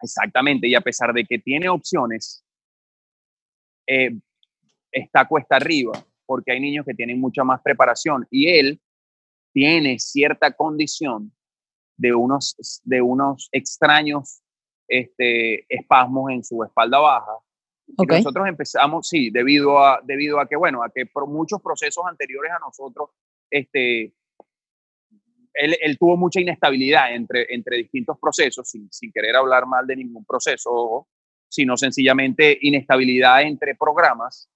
[0.00, 2.44] Exactamente, y a pesar de que tiene opciones,
[3.86, 4.10] eh,
[4.92, 5.92] está cuesta arriba,
[6.26, 8.80] porque hay niños que tienen mucha más preparación, y él
[9.52, 11.32] tiene cierta condición
[11.96, 14.42] de unos, de unos extraños
[14.88, 17.32] este, espasmos en su espalda baja.
[18.08, 22.52] nosotros empezamos, sí, debido a, debido a que, bueno, a que por muchos procesos anteriores
[22.52, 23.10] a nosotros,
[23.50, 24.12] este,
[25.56, 29.96] él, él tuvo mucha inestabilidad entre, entre distintos procesos, sin, sin querer hablar mal de
[29.96, 31.08] ningún proceso,
[31.48, 34.48] sino sencillamente inestabilidad entre programas,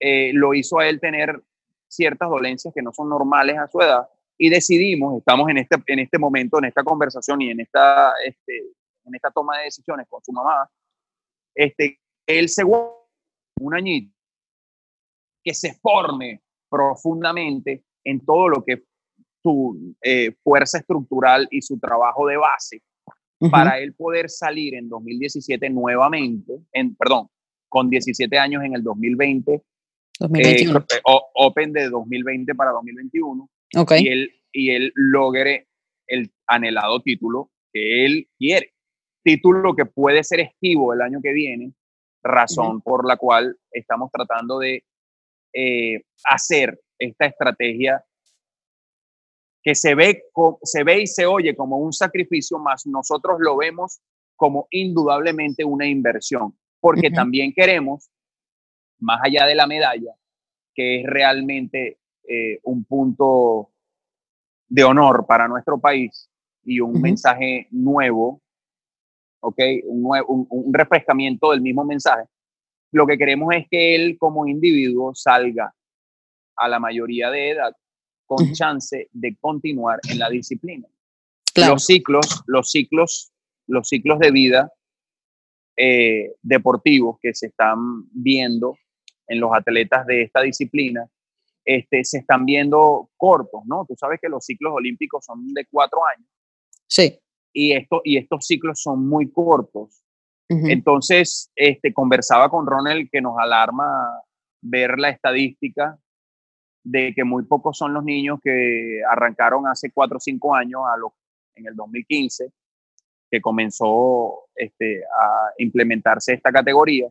[0.00, 1.42] eh, lo hizo a él tener
[1.86, 4.08] ciertas dolencias que no son normales a su edad
[4.38, 8.62] y decidimos, estamos en este, en este momento, en esta conversación y en esta, este,
[9.04, 10.70] en esta toma de decisiones con su mamá,
[11.54, 14.16] este, él se un añito
[15.44, 18.84] que se forme profundamente en todo lo que
[19.42, 22.82] su eh, fuerza estructural y su trabajo de base
[23.50, 27.28] para él poder salir en 2017 nuevamente, en, perdón,
[27.68, 29.62] con 17 años en el 2020,
[30.20, 30.78] 2021.
[30.78, 31.00] Eh,
[31.34, 33.50] Open de 2020 para 2021,
[33.98, 35.66] y, él, y él logre
[36.06, 38.74] el anhelado título que él quiere.
[39.24, 41.72] Título que puede ser esquivo el año que viene,
[42.22, 44.84] razón por la cual estamos tratando de
[45.52, 48.04] eh, hacer esta estrategia
[49.62, 50.24] que se ve,
[50.62, 54.00] se ve y se oye como un sacrificio, más nosotros lo vemos
[54.36, 58.10] como indudablemente una inversión, porque también queremos,
[58.98, 60.14] más allá de la medalla,
[60.74, 61.98] que es realmente
[62.28, 63.70] eh, un punto
[64.68, 66.28] de honor para nuestro país
[66.64, 68.40] y un mensaje nuevo,
[69.40, 69.58] ¿ok?
[69.84, 72.24] Un, un, refrescamiento del mismo mensaje.
[72.90, 75.72] Lo que queremos es que él como individuo salga
[76.56, 77.76] a la mayoría de edad
[78.36, 80.88] con chance de continuar en la disciplina.
[81.54, 83.32] Los ciclos, los ciclos,
[83.66, 84.72] los ciclos de vida
[85.76, 88.76] eh, deportivos que se están viendo
[89.26, 91.08] en los atletas de esta disciplina
[91.64, 93.84] este, se están viendo cortos, ¿no?
[93.86, 96.28] Tú sabes que los ciclos olímpicos son de cuatro años.
[96.88, 97.18] Sí.
[97.52, 99.98] Y, esto, y estos ciclos son muy cortos.
[100.48, 103.86] Entonces, este, conversaba con Ronald que nos alarma
[104.60, 105.98] ver la estadística
[106.84, 110.96] de que muy pocos son los niños que arrancaron hace cuatro o cinco años, a
[110.96, 111.12] los,
[111.54, 112.50] en el 2015,
[113.30, 117.08] que comenzó este, a implementarse esta categoría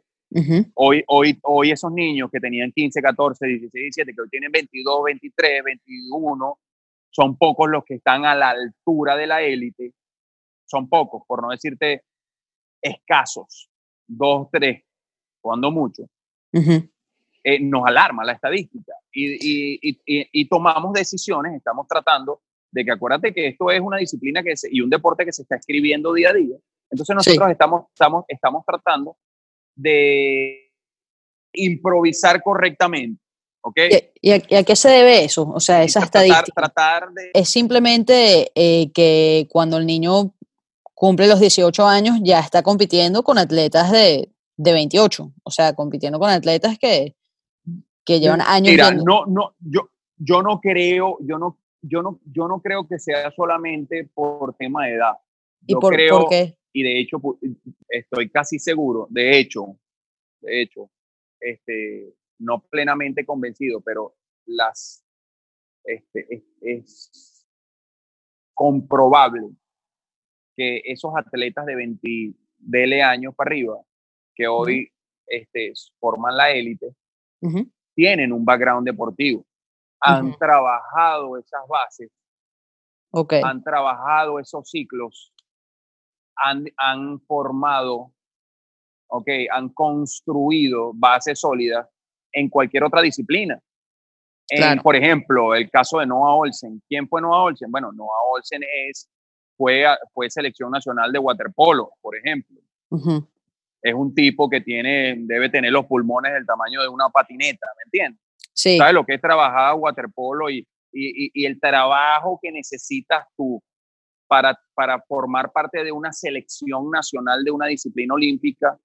[0.75, 5.03] hoy, hoy, hoy esos niños que tenían 15, 14, 16, 17, que hoy tienen 22,
[5.05, 6.59] 23, 21,
[7.09, 9.93] son pocos los que están a la altura de la élite.
[10.65, 12.03] Son pocos, por no decirte
[12.81, 13.69] escasos,
[14.07, 14.83] dos, tres,
[15.41, 16.03] cuando mucho.
[17.43, 22.91] Eh, nos alarma la estadística y, y, y, y, tomamos decisiones, estamos tratando de que
[22.91, 26.29] acuérdate que esto es una disciplina que y un deporte que se está escribiendo día
[26.29, 26.55] a día.
[26.91, 29.17] Entonces nosotros estamos, estamos, estamos tratando
[29.75, 30.71] de
[31.53, 33.19] improvisar correctamente.
[33.61, 34.11] ¿okay?
[34.21, 35.49] ¿Y, a, qué se debe eso?
[35.49, 36.43] O sea, esa estadística.
[36.53, 40.35] Tratar Es simplemente eh, que cuando el niño
[40.93, 46.19] cumple los 18 años ya está compitiendo con atletas de, de 28, o sea, compitiendo
[46.19, 47.15] con atletas que,
[48.11, 48.71] que llevan años.
[48.71, 52.99] Mira, no, no, yo, yo no creo, yo no, yo no, yo no creo que
[52.99, 55.13] sea solamente por tema de edad.
[55.65, 56.57] ¿Y por, creo, por qué?
[56.73, 57.21] y de hecho
[57.89, 59.77] estoy casi seguro, de hecho,
[60.41, 60.89] de hecho,
[61.39, 65.03] este, no plenamente convencido, pero las,
[65.83, 67.27] este, es,
[68.53, 69.49] comprobable
[70.55, 73.81] que esos atletas de 20 DL años para arriba,
[74.35, 74.91] que hoy
[75.25, 76.93] este, forman la élite,
[77.95, 79.45] tienen un background deportivo,
[79.99, 82.09] han trabajado esas bases,
[83.11, 83.41] okay.
[83.43, 85.31] han trabajado esos ciclos
[86.77, 88.11] han, formado,
[89.07, 91.87] ok, han construido bases sólidas
[92.31, 93.61] en cualquier otra disciplina.
[94.83, 96.81] por ejemplo, el caso de Noah Olsen.
[96.87, 97.71] ¿Quién fue Noah Olsen?
[97.71, 99.09] Bueno, Noah Olsen es,
[99.55, 102.59] fue, fue selección nacional de waterpolo, por ejemplo.
[103.81, 107.83] Es un tipo que tiene, debe tener los pulmones del tamaño de una patineta, ¿me
[107.85, 108.21] entiendes?
[108.53, 108.77] Sí.
[108.77, 110.59] ¿Sabes lo que es trabajar waterpolo y,
[110.91, 113.61] y, y el trabajo que necesitas tú
[114.31, 118.79] para, para formar parte de una selección nacional de una disciplina olímpica,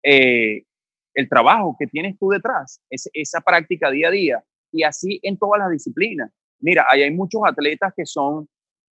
[0.00, 0.62] eh,
[1.12, 5.38] el trabajo que tienes tú detrás, es, esa práctica día a día, Y así en
[5.38, 6.30] todas las disciplinas.
[6.60, 8.48] Mira, ahí hay muchos atletas que son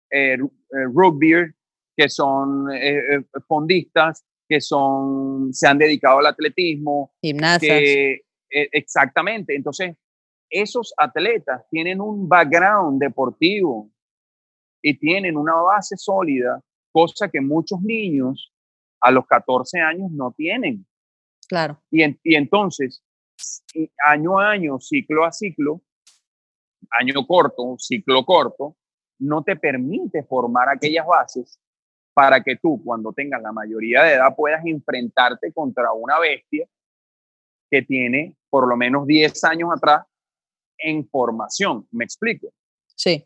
[0.10, 1.54] eh, eh rugby,
[1.96, 7.14] que son eh, fondistas, que son, se han dedicado al atletismo.
[7.22, 7.82] Gimnasias.
[8.50, 9.56] exactamente.
[9.56, 9.96] Entonces,
[10.50, 13.90] esos atletas tienen un background deportivo
[14.82, 18.54] y tienen una base sólida, cosa que muchos niños
[19.02, 20.86] a los 14 años no tienen.
[21.48, 21.82] Claro.
[21.90, 23.04] Y, y entonces,
[24.06, 25.82] año a año, ciclo a ciclo,
[26.92, 28.78] año corto, ciclo corto,
[29.20, 31.60] no te permite formar aquellas bases
[32.14, 36.68] para que tú, cuando tengas la mayoría de edad, puedas enfrentarte contra una bestia
[37.70, 40.06] que tiene por lo menos 10 años atrás
[40.78, 41.88] en formación.
[41.92, 42.54] ¿Me explico?
[42.96, 43.26] Sí.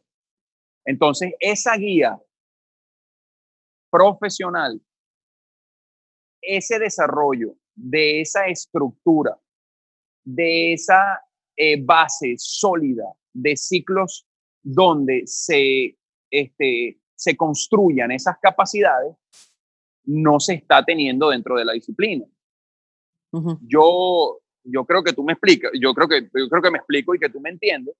[0.85, 2.17] Entonces, esa guía
[3.89, 4.81] profesional,
[6.41, 9.37] ese desarrollo de esa estructura,
[10.23, 11.21] de esa
[11.55, 14.27] eh, base sólida de ciclos
[14.63, 15.97] donde se,
[16.29, 19.15] este, se construyan esas capacidades,
[20.05, 22.25] no se está teniendo dentro de la disciplina.
[23.61, 27.15] Yo yo creo que tú me explicas, yo creo que, yo creo que me explico
[27.15, 27.95] y que tú me entiendes,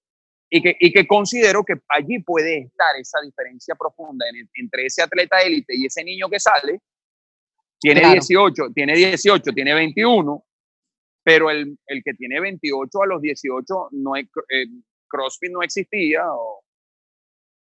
[0.50, 5.42] y que, y que considero que allí puede estar esa diferencia profunda entre ese atleta
[5.42, 6.80] élite y ese niño que sale,
[7.80, 10.44] tiene 18, tiene 18, tiene 21,
[11.24, 14.68] pero el, el, que tiene 28 a los 18, no es, eh,
[15.08, 16.24] CrossFit no existía,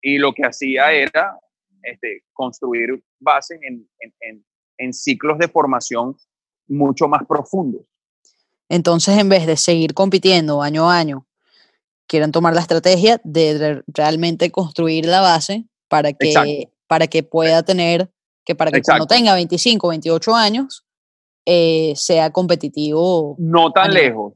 [0.06, 1.40] y lo que hacía era
[1.82, 3.90] este, construir bases en,
[4.22, 4.46] en,
[4.78, 6.16] en ciclos de formación
[6.68, 7.82] mucho más profundos.
[8.70, 11.26] Entonces, en vez de seguir compitiendo año a año,
[12.06, 18.12] quieren tomar la estrategia de realmente construir la base para que, para que pueda tener,
[18.46, 20.86] que para que cuando tenga 25, 28 años,
[21.48, 23.36] eh, sea competitivo.
[23.40, 24.34] No tan lejos,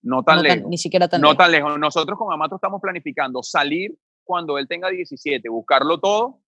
[0.00, 0.68] no tan lejos.
[0.68, 1.38] ni siquiera tan no lejos.
[1.38, 1.76] tan lejos.
[1.76, 3.98] Nosotros con Amato estamos planificando salir
[4.28, 6.42] cuando él tenga 17, buscarlo todo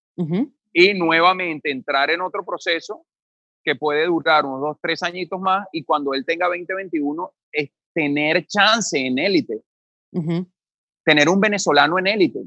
[0.71, 3.07] y nuevamente entrar en otro proceso
[3.63, 7.71] que puede durar unos dos, tres añitos más y cuando él tenga 20, 21, es
[7.91, 9.63] tener chance en élite.
[11.03, 12.43] Tener un venezolano en élite.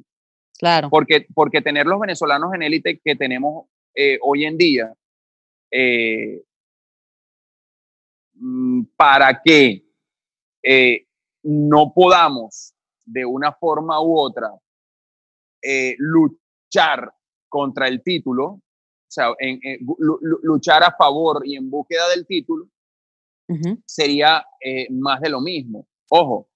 [0.57, 0.89] Claro.
[0.89, 4.95] Porque, porque tener los venezolanos en élite que tenemos eh, hoy en día,
[5.73, 6.45] eh,
[8.35, 9.85] mm, para que
[10.63, 11.07] eh,
[11.43, 12.73] no podamos
[13.05, 14.53] de una forma u otra
[15.99, 17.13] luchar
[17.49, 18.63] contra el título,
[19.15, 19.61] sea, en,
[20.43, 22.67] luchar a favor y en búsqueda del título,
[23.87, 25.87] sería eh, más de lo mismo.
[26.11, 26.49] Ojo,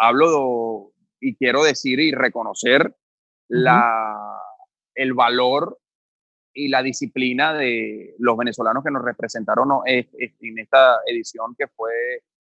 [0.00, 2.94] hablo y quiero decir y reconocer
[3.48, 4.38] la,
[4.94, 5.78] el valor
[6.54, 11.92] y la disciplina de los venezolanos que nos representaron en esta edición que fue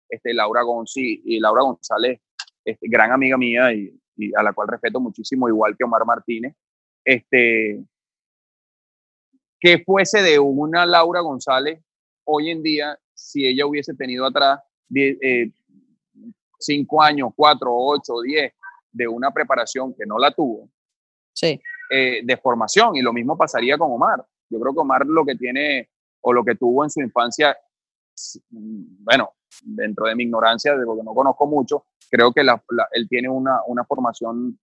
[0.09, 2.21] este, Laura Gonzi y Laura González,
[2.65, 6.55] este, gran amiga mía y, y, a la cual respeto muchísimo, igual que Omar Martínez.
[7.05, 7.85] Este,
[9.61, 11.81] que fuese de una Laura González
[12.25, 14.61] hoy en día si ella hubiese tenido atrás
[14.95, 15.51] eh,
[16.59, 18.53] cinco años, cuatro, ocho, diez
[18.93, 20.71] de una preparación que no la tuvo,
[21.33, 21.61] sí.
[21.91, 22.97] Eh, de formación.
[22.97, 24.25] Y lo mismo pasaría con Omar.
[24.49, 25.91] Yo creo que Omar lo que tiene
[26.21, 27.57] o lo que tuvo en su infancia,
[28.51, 33.29] bueno, dentro de mi ignorancia, de lo que no conozco mucho, creo que él tiene
[33.29, 34.59] una, una formación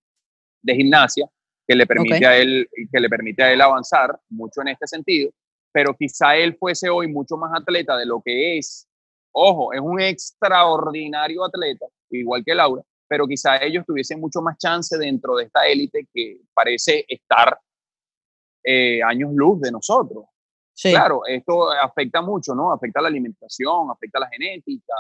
[0.62, 1.28] de gimnasia
[1.68, 5.32] que le permite a él que le permite a él avanzar mucho en este sentido,
[5.72, 8.88] pero quizá él fuese hoy mucho más atleta de lo que es.
[9.32, 14.98] Ojo, es un extraordinario atleta, igual que Laura, pero quizá ellos tuviesen mucho más chance
[14.98, 17.58] dentro de esta élite que parece estar
[18.64, 20.26] eh, años luz de nosotros.
[20.82, 22.72] Claro, esto afecta mucho, ¿no?
[22.72, 24.94] Afecta la alimentación, afecta la genética,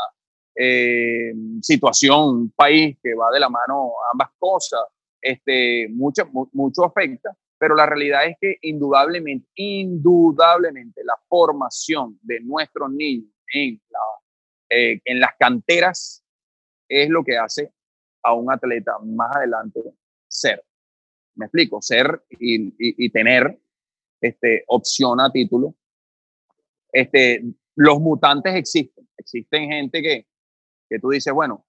[0.55, 4.81] eh, situación, país que va de la mano ambas cosas
[5.19, 12.91] este, mucho, mucho afecta, pero la realidad es que indudablemente, indudablemente la formación de nuestros
[12.91, 13.99] niños en, la,
[14.69, 16.23] eh, las canteras
[16.89, 17.71] es lo que hace
[18.23, 19.81] a un atleta más adelante
[20.27, 20.63] ser.
[21.35, 23.57] Me explico, ser y, tener
[24.23, 25.75] este, opción a título.
[26.91, 27.43] Este,
[27.75, 30.27] los mutantes existen, existen gente que,
[30.89, 31.65] que tú dices, bueno,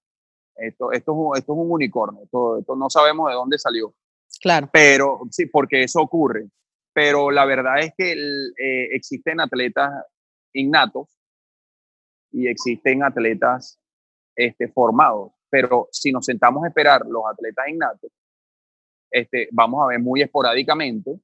[0.55, 3.93] esto, esto, es, un unicornio, esto, esto, no sabemos de dónde salió.
[4.41, 4.69] Claro.
[4.71, 6.47] Pero sí, porque eso ocurre.
[6.93, 9.91] Pero la verdad es que eh, existen atletas
[10.53, 11.09] innatos
[12.31, 13.81] y existen atletas
[14.33, 15.33] este, formados.
[15.49, 18.11] Pero si nos sentamos a esperar los atletas innatos,
[19.11, 21.19] este, vamos a ver muy esporádicamente,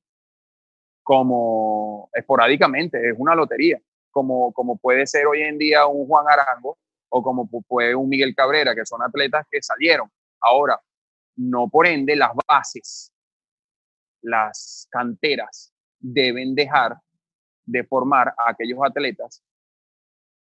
[1.03, 3.81] como esporádicamente, es una lotería,
[4.11, 6.77] como, como puede ser hoy en día un Juan Arango,
[7.09, 10.09] o como fue un Miguel Cabrera, que son atletas que salieron.
[10.39, 10.79] Ahora,
[11.35, 13.11] no por ende las bases,
[14.21, 16.97] las canteras deben dejar
[17.65, 19.43] de formar a aquellos atletas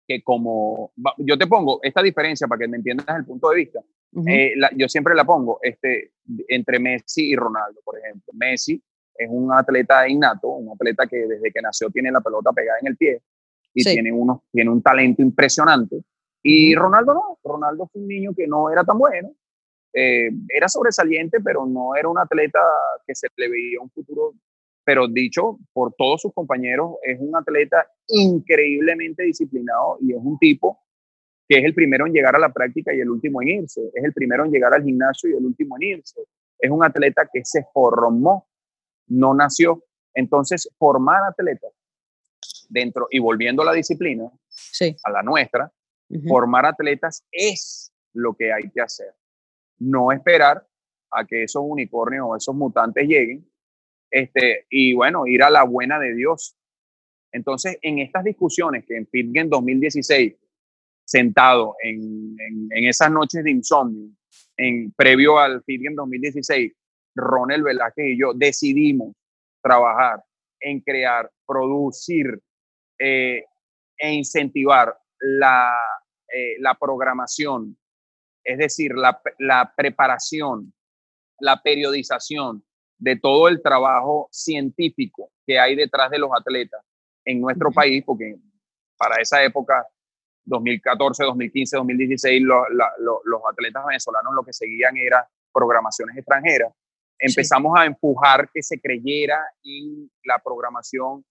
[0.06, 3.80] que como, yo te pongo esta diferencia para que me entiendas el punto de vista.
[4.26, 6.14] Eh, yo siempre la pongo este,
[6.48, 8.32] entre Messi y Ronaldo, por ejemplo.
[8.34, 8.82] Messi
[9.20, 12.88] es un atleta innato, un atleta que desde que nació tiene la pelota pegada en
[12.88, 13.20] el pie
[13.74, 16.02] y tiene, uno, tiene un talento impresionante.
[16.42, 19.30] Y Ronaldo no, Ronaldo fue un niño que no era tan bueno,
[19.92, 22.60] eh, era sobresaliente, pero no era un atleta
[23.06, 24.34] que se le veía un futuro,
[24.84, 30.80] pero dicho por todos sus compañeros, es un atleta increíblemente disciplinado y es un tipo
[31.46, 34.04] que es el primero en llegar a la práctica y el último en irse, es
[34.04, 36.20] el primero en llegar al gimnasio y el último en irse,
[36.60, 38.46] es un atleta que se formó,
[39.10, 39.84] no nació.
[40.14, 41.72] Entonces, formar atletas
[42.68, 44.30] dentro y volviendo a la disciplina,
[45.04, 45.70] a la nuestra,
[46.26, 49.14] formar atletas es lo que hay que hacer.
[49.78, 50.66] No esperar
[51.10, 53.46] a que esos unicornios o esos mutantes lleguen
[54.10, 56.56] este, y bueno, ir a la buena de Dios.
[57.32, 60.34] Entonces, en estas discusiones que en FitGen 2016,
[61.04, 64.10] sentado en, en, esas noches de insomnio,
[64.56, 66.72] en, previo al FitGen 2016,
[67.14, 69.14] Ronel Velázquez y yo decidimos
[69.62, 70.22] trabajar
[70.60, 72.40] en crear, producir
[72.98, 73.44] eh,
[73.96, 75.72] e incentivar la,
[76.32, 77.76] eh, la programación,
[78.44, 80.72] es decir, la, la preparación,
[81.38, 82.64] la periodización
[82.98, 86.82] de todo el trabajo científico que hay detrás de los atletas
[87.24, 88.36] en nuestro país, porque
[88.96, 89.86] para esa época,
[90.44, 96.72] 2014, 2015, 2016, los atletas venezolanos lo que seguían era programaciones extranjeras.
[97.20, 101.24] Empezamos a empujar que se creyera en la programación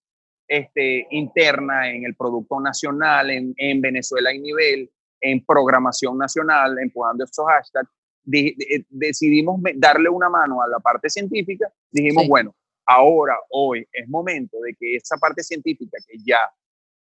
[0.48, 4.90] este, interna, en el producto nacional, en, en Venezuela hay nivel,
[5.22, 7.90] en programación nacional, empujando esos hashtags.
[8.32, 14.58] Eh, decidimos darle una mano a la parte científica, dijimos, bueno, ahora, hoy es momento
[14.62, 16.40] de que esa parte científica que ya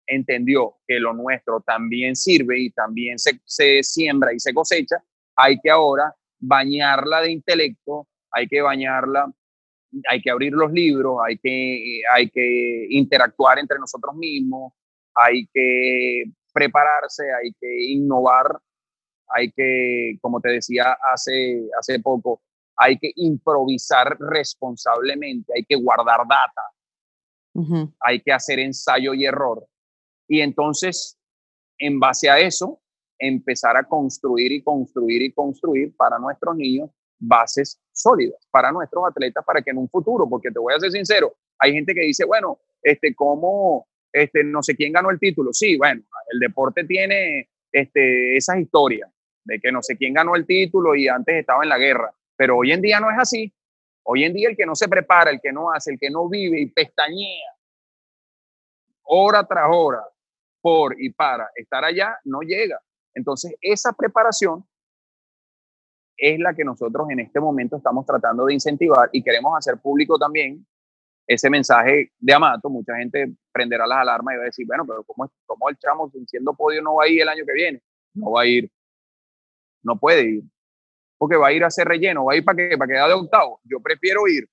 [0.07, 5.03] entendió que lo nuestro también sirve y también se, se siembra y se cosecha,
[5.35, 9.31] hay que ahora bañarla de intelecto, hay que bañarla,
[10.09, 14.73] hay que abrir los libros, hay que, hay que interactuar entre nosotros mismos,
[15.15, 18.59] hay que prepararse, hay que innovar
[19.29, 22.41] hay que, como te decía hace, hace poco,
[22.75, 29.67] hay que improvisar responsablemente, hay que guardar data, hay que hacer ensayo y error.
[30.27, 31.17] Y entonces,
[31.77, 32.81] en base a eso,
[33.17, 36.89] empezar a construir y construir y construir para nuestros niños
[37.19, 40.91] bases sólidas, para nuestros atletas, para que en un futuro, porque te voy a ser
[40.91, 45.51] sincero, hay gente que dice, bueno, este, ¿cómo, este, no sé quién ganó el título?
[45.53, 46.01] Sí, bueno,
[46.31, 49.09] el deporte tiene este, esas historias,
[49.43, 52.13] de que no sé quién ganó el título y antes estaba en la guerra.
[52.35, 53.53] Pero hoy en día no es así.
[54.03, 56.29] Hoy en día el que no se prepara, el que no hace, el que no
[56.29, 57.51] vive y pestañea
[59.11, 60.03] hora tras hora
[60.61, 62.79] por y para estar allá, no llega.
[63.13, 64.63] Entonces, esa preparación
[66.19, 70.17] es la que nosotros en este momento estamos tratando de incentivar y queremos hacer público
[70.17, 70.65] también
[71.25, 72.69] ese mensaje de Amato.
[72.69, 76.11] Mucha gente prenderá las alarmas y va a decir, bueno, pero ¿cómo, cómo el chamo
[76.27, 77.81] siendo podio no va a ir el año que viene?
[78.13, 78.69] No va a ir
[79.83, 80.43] no puede ir,
[81.17, 83.15] porque va a ir a hacer relleno, va a ir para, que, para quedar de
[83.15, 83.59] octavo.
[83.63, 84.47] Yo prefiero ir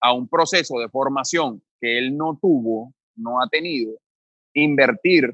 [0.00, 3.98] a un proceso de formación que él no tuvo, no ha tenido,
[4.54, 5.32] invertir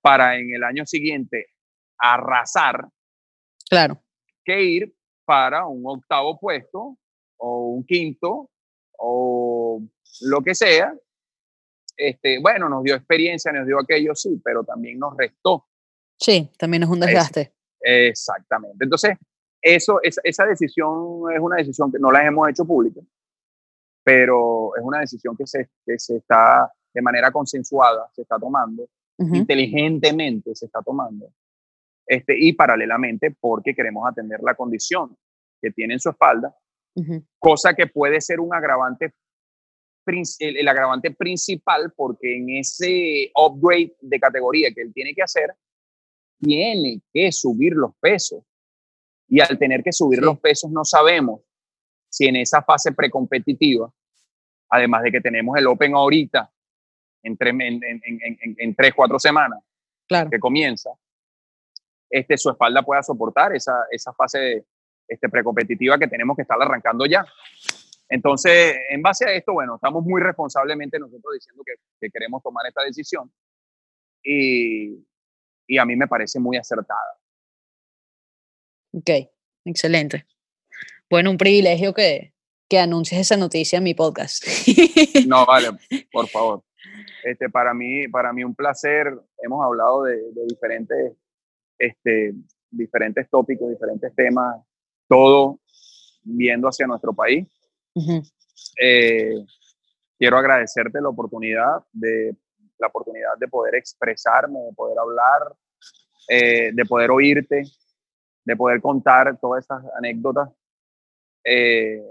[0.00, 1.46] para en el año siguiente
[1.98, 2.88] arrasar.
[3.68, 4.02] Claro.
[4.44, 4.94] Que ir
[5.24, 6.96] para un octavo puesto
[7.36, 8.50] o un quinto
[8.98, 9.82] o
[10.22, 10.94] lo que sea.
[11.96, 15.68] Este, bueno, nos dio experiencia, nos dio aquello, sí, pero también nos restó
[16.18, 17.52] Sí, también es un desgaste.
[17.80, 18.84] exactamente.
[18.84, 19.16] Entonces,
[19.62, 23.00] eso, es, esa decisión es una decisión que no la hemos hecho pública,
[24.02, 28.88] pero es una decisión que se, que se está de manera consensuada, se está tomando,
[29.18, 31.32] inteligentemente se está tomando,
[32.08, 35.14] este, y paralelamente porque queremos atender la condición
[35.60, 36.56] que tiene en su espalda,
[37.38, 39.12] cosa que puede ser un agravante,
[40.06, 45.54] el, el agravante principal, porque en ese upgrade de categoría que él tiene que hacer,
[46.40, 48.42] tiene que subir los pesos.
[49.28, 51.42] Y al tener que subir los pesos, no sabemos
[52.08, 53.92] si en esa fase precompetitiva,
[54.70, 56.50] además de que tenemos el Open ahorita,
[57.22, 59.62] en tres, en, tres cuatro semanas,
[60.06, 60.30] claro.
[60.30, 60.90] que comienza,
[62.10, 64.64] este, su espalda pueda soportar esa, esa fase
[65.06, 67.24] este, precompetitiva que tenemos que estar arrancando ya.
[68.08, 72.66] Entonces, en base a esto, bueno, estamos muy responsablemente nosotros diciendo que, que queremos tomar
[72.66, 73.30] esta decisión.
[74.22, 75.04] Y,
[75.66, 77.18] y a mí me parece muy acertada.
[78.92, 79.10] Ok,
[79.66, 80.26] excelente.
[81.10, 82.32] Bueno, un privilegio que,
[82.68, 84.44] que anuncies esa noticia en mi podcast.
[85.26, 85.68] No, vale,
[86.12, 86.62] por favor.
[87.24, 89.12] Este, para, mí, para mí un placer.
[89.42, 91.12] Hemos hablado de, diferentes,
[91.78, 92.34] este,
[92.70, 94.62] diferentes tópicos, diferentes temas,
[95.08, 95.60] todo
[96.22, 97.46] viendo hacia nuestro país.
[98.80, 99.34] Eh,
[100.18, 102.36] quiero agradecerte la oportunidad de
[102.78, 105.56] la oportunidad de poder expresarme, de poder hablar,
[106.28, 107.62] eh, de poder oírte,
[108.44, 110.48] de poder contar todas estas anécdotas
[111.44, 112.02] eh,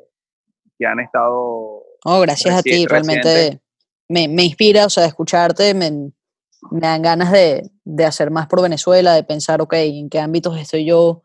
[0.77, 1.83] que han estado.
[2.03, 3.61] Oh, gracias a ti, realmente
[4.09, 6.11] me, me, inspira, o sea, escucharte, me,
[6.71, 10.57] me dan ganas de, de, hacer más por Venezuela, de pensar, ok, en qué ámbitos
[10.57, 11.23] estoy yo,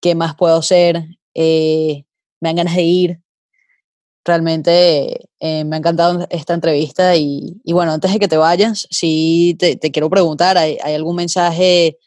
[0.00, 1.04] qué más puedo hacer,
[1.34, 2.04] eh,
[2.40, 3.20] me dan ganas de ir.
[4.24, 8.88] Realmente eh, me ha encantado esta entrevista y, y, bueno, antes de que te vayas,
[8.90, 11.98] sí te, te quiero preguntar, ¿hay, ¿hay, algún mensaje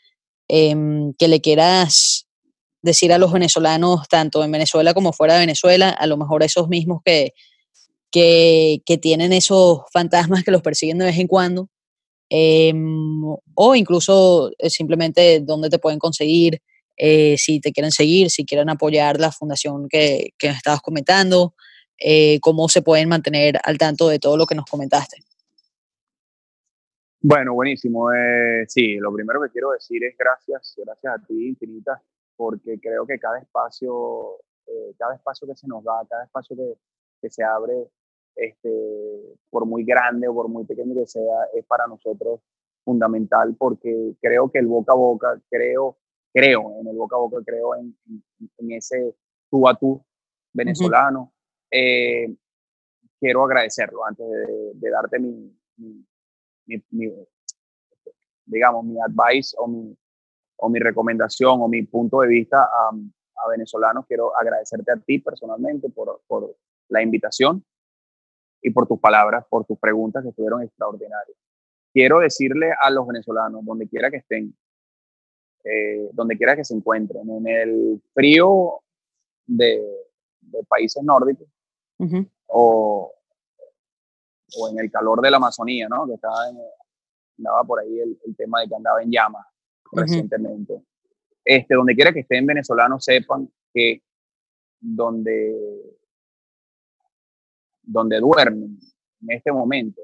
[0.49, 2.28] em, que le quieras
[2.82, 6.67] decir a los venezolanos, tanto en Venezuela como fuera de Venezuela, a lo mejor esos
[6.67, 7.34] mismos que,
[8.11, 11.70] que, que tienen esos fantasmas que los persiguen de vez en cuando,
[12.30, 13.23] em,
[13.55, 16.61] o incluso eh, simplemente dónde te pueden conseguir,
[16.95, 21.53] eh, si te quieren seguir, si quieren apoyar la fundación que, que estabas comentando,
[21.97, 25.17] eh, cómo se pueden mantener al tanto de todo lo que nos comentaste.
[27.21, 28.09] Bueno, buenísimo.
[28.67, 31.99] sí, lo primero que quiero decir es gracias, gracias a ti infinitas
[32.39, 36.73] porque creo que cada espacio, eh, cada espacio que se nos da, cada espacio que,
[37.21, 37.89] que, se abre,
[38.34, 38.69] este,
[39.50, 42.41] por muy grande o por muy pequeño que sea, es para nosotros
[42.84, 45.97] fundamental porque creo que el boca a boca, creo,
[46.34, 47.95] creo en el boca a boca, creo en,
[48.58, 49.16] en, ese
[49.50, 50.04] tú a tú
[50.54, 51.34] venezolano.
[51.72, 52.34] eh,
[53.20, 57.14] quiero agradecerlo antes de, de darte mi, mi, mi,
[58.45, 59.95] digamos, mi advice o mi,
[60.58, 65.20] o mi recomendación o mi punto de vista a, a venezolanos, quiero agradecerte a ti
[65.20, 66.56] personalmente por, por,
[66.89, 67.64] la invitación
[68.62, 71.38] y por tus palabras, por tus preguntas que estuvieron extraordinarias.
[71.93, 74.55] Quiero decirle a los venezolanos, donde quiera que estén,
[75.64, 78.82] eh, donde quiera que se encuentren, en el frío
[79.47, 79.82] de,
[80.41, 81.47] de países nórdicos
[81.99, 82.30] uh -huh.
[82.47, 83.14] o,
[84.57, 86.05] o, en el calor de la Amazonía, ¿no?
[86.05, 86.57] Que estaba, en,
[87.39, 89.45] andaba por ahí el, el tema de que andaba en llamas
[89.91, 90.74] recientemente.
[90.74, 90.86] Uh -huh.
[91.45, 94.03] Este, donde quiera que estén venezolanos, sepan que
[94.80, 95.99] donde,
[97.89, 98.77] donde duermen
[99.21, 100.01] en este momento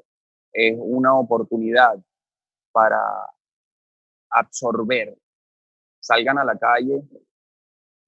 [0.51, 1.95] es una oportunidad
[2.71, 2.99] para
[4.29, 5.15] absorber.
[5.99, 7.03] Salgan a la calle,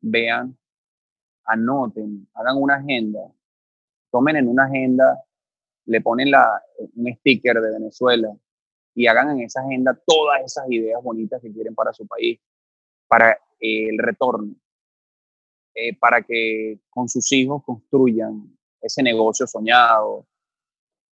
[0.02, 0.58] vean,
[1.46, 3.20] anoten, hagan una agenda,
[4.12, 5.24] tomen en una agenda,
[5.86, 6.62] le ponen la,
[6.96, 8.36] un sticker de Venezuela,
[8.96, 12.40] y hagan en esa agenda todas esas ideas bonitas que quieren para su país,
[13.08, 14.56] para eh, el retorno,
[15.76, 20.26] eh, para que con sus hijos construyan ese negocio soñado,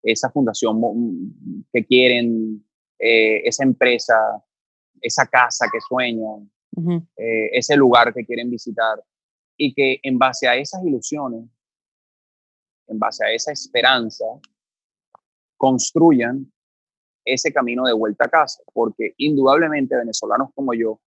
[0.04, 0.80] esa fundación
[1.72, 2.66] que quieren,
[3.00, 4.16] eh, esa empresa,
[5.02, 7.08] esa casa que sueñan, uh -huh.
[7.52, 9.04] ese lugar que quieren visitar,
[9.58, 11.46] y que en base a esas ilusiones,
[12.88, 14.26] en base a esa esperanza,
[15.58, 16.52] construyan
[17.26, 21.00] ese camino de vuelta a casa, porque indudablemente venezolanos como yo,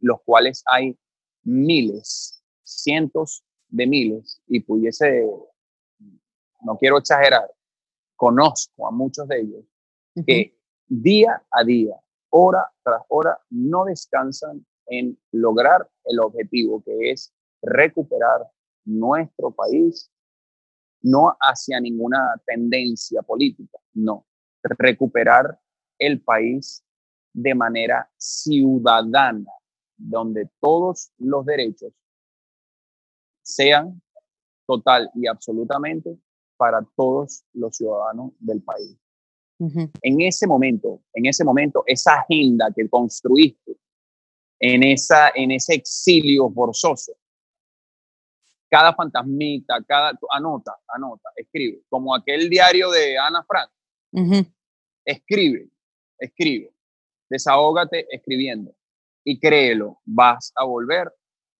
[0.00, 0.96] los cuales hay
[1.42, 5.26] miles, cientos de miles, y pudiese,
[6.64, 7.50] no quiero exagerar,
[8.16, 9.64] conozco a muchos de ellos,
[10.16, 10.24] uh -huh.
[10.26, 11.96] que día a día,
[12.30, 18.40] hora tras hora, no descansan en lograr el objetivo que es recuperar
[18.84, 20.10] nuestro país,
[21.02, 24.26] no hacia ninguna tendencia política, no,
[24.62, 25.58] recuperar
[25.98, 26.84] el país
[27.32, 29.52] de manera ciudadana,
[29.96, 31.92] donde todos los derechos
[33.42, 34.00] sean
[34.66, 36.18] total y absolutamente
[36.64, 38.96] para todos los ciudadanos del país.
[39.58, 39.90] Uh -huh.
[40.00, 43.76] En ese momento, en ese momento, esa agenda que construiste
[44.58, 47.12] en, esa, en ese exilio forzoso,
[48.70, 53.70] cada fantasmita, cada, anota, anota, escribe, como aquel diario de Ana Frank,
[54.12, 54.52] uh -huh.
[55.04, 55.68] escribe,
[56.18, 56.72] escribe,
[57.28, 58.74] desahógate escribiendo
[59.22, 61.12] y créelo, vas a volver,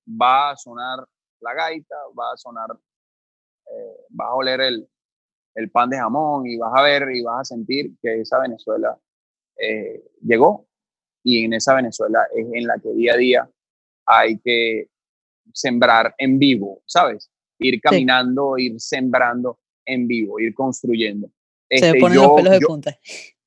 [0.07, 1.07] va a sonar
[1.41, 2.71] la gaita, va a sonar,
[3.71, 4.89] eh, vas a oler el,
[5.55, 8.97] el, pan de jamón y vas a ver y vas a sentir que esa Venezuela
[9.57, 10.67] eh, llegó
[11.23, 13.51] y en esa Venezuela es en la que día a día
[14.07, 14.89] hay que
[15.53, 17.31] sembrar en vivo, ¿sabes?
[17.59, 18.67] Ir caminando, sí.
[18.67, 21.29] ir sembrando en vivo, ir construyendo.
[21.71, 22.99] Se este, ponen yo, los pelos de yo, punta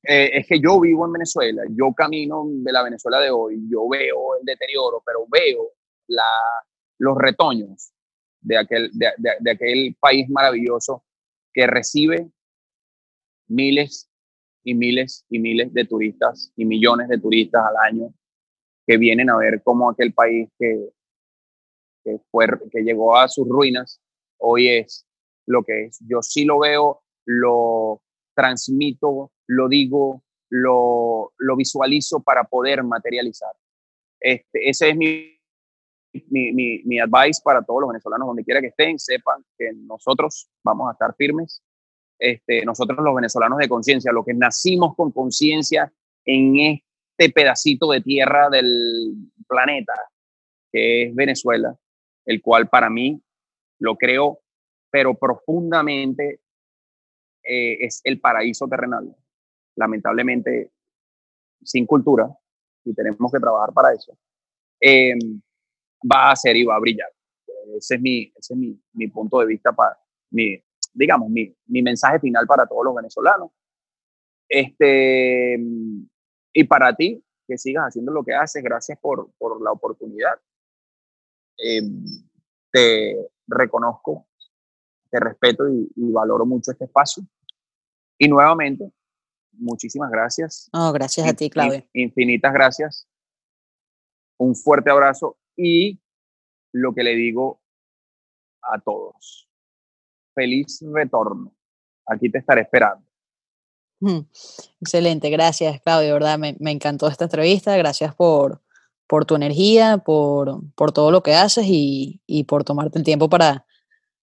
[0.02, 3.88] eh, es que yo vivo en Venezuela, yo camino de la Venezuela de hoy, yo
[3.88, 5.72] veo el deterioro, pero veo
[6.06, 6.24] la,
[6.98, 7.92] los retoños
[8.40, 11.04] de aquel, de, aquel país maravilloso
[11.58, 12.30] que recibe
[13.48, 14.08] miles
[14.62, 18.14] y miles y miles de turistas y millones de turistas al año
[18.86, 20.90] que vienen a ver cómo aquel país que,
[22.04, 24.00] que, fue, que llegó a sus ruinas
[24.36, 25.04] hoy es
[25.46, 25.98] lo que es.
[26.08, 28.02] Yo sí lo veo, lo
[28.36, 33.52] transmito, lo digo, lo, lo visualizo para poder materializar.
[34.20, 35.37] Este, ese es mi,
[36.30, 40.48] mi, mi, mi advice para todos los venezolanos, donde quiera que estén, sepan que nosotros
[40.62, 41.62] vamos a estar firmes.
[42.18, 45.92] Este, nosotros los venezolanos de conciencia, los que nacimos con conciencia
[46.24, 49.14] en este pedacito de tierra del
[49.46, 49.94] planeta,
[50.72, 51.76] que es Venezuela,
[52.24, 53.20] el cual para mí
[53.78, 54.40] lo creo,
[54.90, 56.40] pero profundamente
[57.42, 59.14] eh, es el paraíso terrenal.
[59.76, 60.72] Lamentablemente,
[61.62, 62.28] sin cultura,
[62.84, 64.16] y tenemos que trabajar para eso,
[64.80, 65.14] eh,
[66.02, 67.08] va a ser y va a brillar.
[67.76, 69.98] Ese es mi, ese es mi, mi punto de vista para
[70.30, 70.62] mi,
[70.94, 73.50] digamos, mi, mi, mensaje final para todos los venezolanos.
[74.48, 75.58] Este,
[76.52, 80.38] y para ti, que sigas haciendo lo que haces, gracias por, por la oportunidad.
[81.58, 81.82] Eh,
[82.70, 84.26] te reconozco,
[85.10, 87.22] te respeto y, y, valoro mucho este espacio.
[88.18, 88.90] Y nuevamente,
[89.52, 90.68] muchísimas gracias.
[90.72, 91.84] Oh, gracias a ti, Claudio.
[91.92, 93.08] Infinitas gracias.
[94.36, 96.00] Un fuerte abrazo y
[96.72, 97.60] lo que le digo
[98.62, 99.50] a todos,
[100.34, 101.52] feliz retorno.
[102.06, 103.04] Aquí te estaré esperando.
[104.00, 104.20] Mm,
[104.80, 108.62] excelente, gracias Claudio, verdad, me, me, encantó esta entrevista, gracias por,
[109.08, 113.28] por tu energía, por, por todo lo que haces y, y por tomarte el tiempo
[113.28, 113.66] para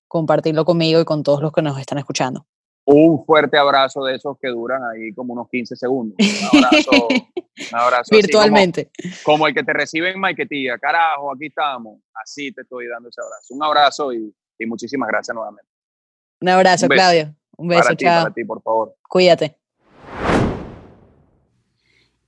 [0.07, 2.47] compartirlo conmigo y con todos los que nos están escuchando
[2.85, 6.15] un fuerte abrazo de esos que duran ahí como unos 15 segundos.
[6.19, 6.91] Un abrazo.
[7.71, 8.91] un abrazo Virtualmente.
[9.23, 10.77] Como, como, el que te recibe en Maiquetía.
[10.77, 11.99] Carajo, aquí estamos.
[12.13, 13.53] Así te estoy dando ese abrazo.
[13.53, 15.69] Un abrazo y, y muchísimas gracias nuevamente.
[16.41, 17.35] Un abrazo, un Claudio.
[17.57, 18.23] Un beso, para ti, chao.
[18.23, 18.95] Para ti, por favor.
[19.09, 19.57] Cuídate.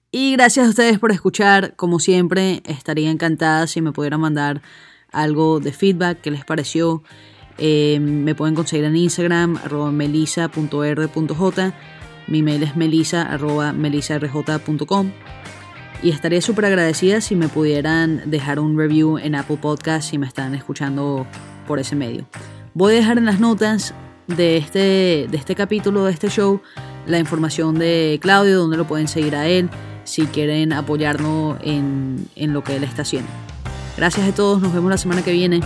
[0.10, 1.76] Y gracias a ustedes por escuchar.
[1.76, 4.62] Como siempre, estaría encantada si me pudieran mandar
[5.12, 7.04] algo de feedback, qué les pareció.
[7.58, 11.74] Eh, me pueden conseguir en Instagram, arroba melisa.r.j.
[12.28, 15.12] Mi mail es melisa, arroba melisarj.com.
[16.04, 20.28] Y estaría súper agradecida si me pudieran dejar un review en Apple Podcast si me
[20.28, 21.26] están escuchando
[21.68, 22.28] por ese medio.
[22.74, 23.96] Voy a dejar en las notas
[24.28, 26.62] de este, de este capítulo, de este show,
[27.08, 29.70] la información de Claudio, donde lo pueden seguir a él,
[30.04, 33.30] si quieren apoyarnos en, en lo que él está haciendo.
[33.98, 35.62] Gracias a todos, nos vemos la semana que viene.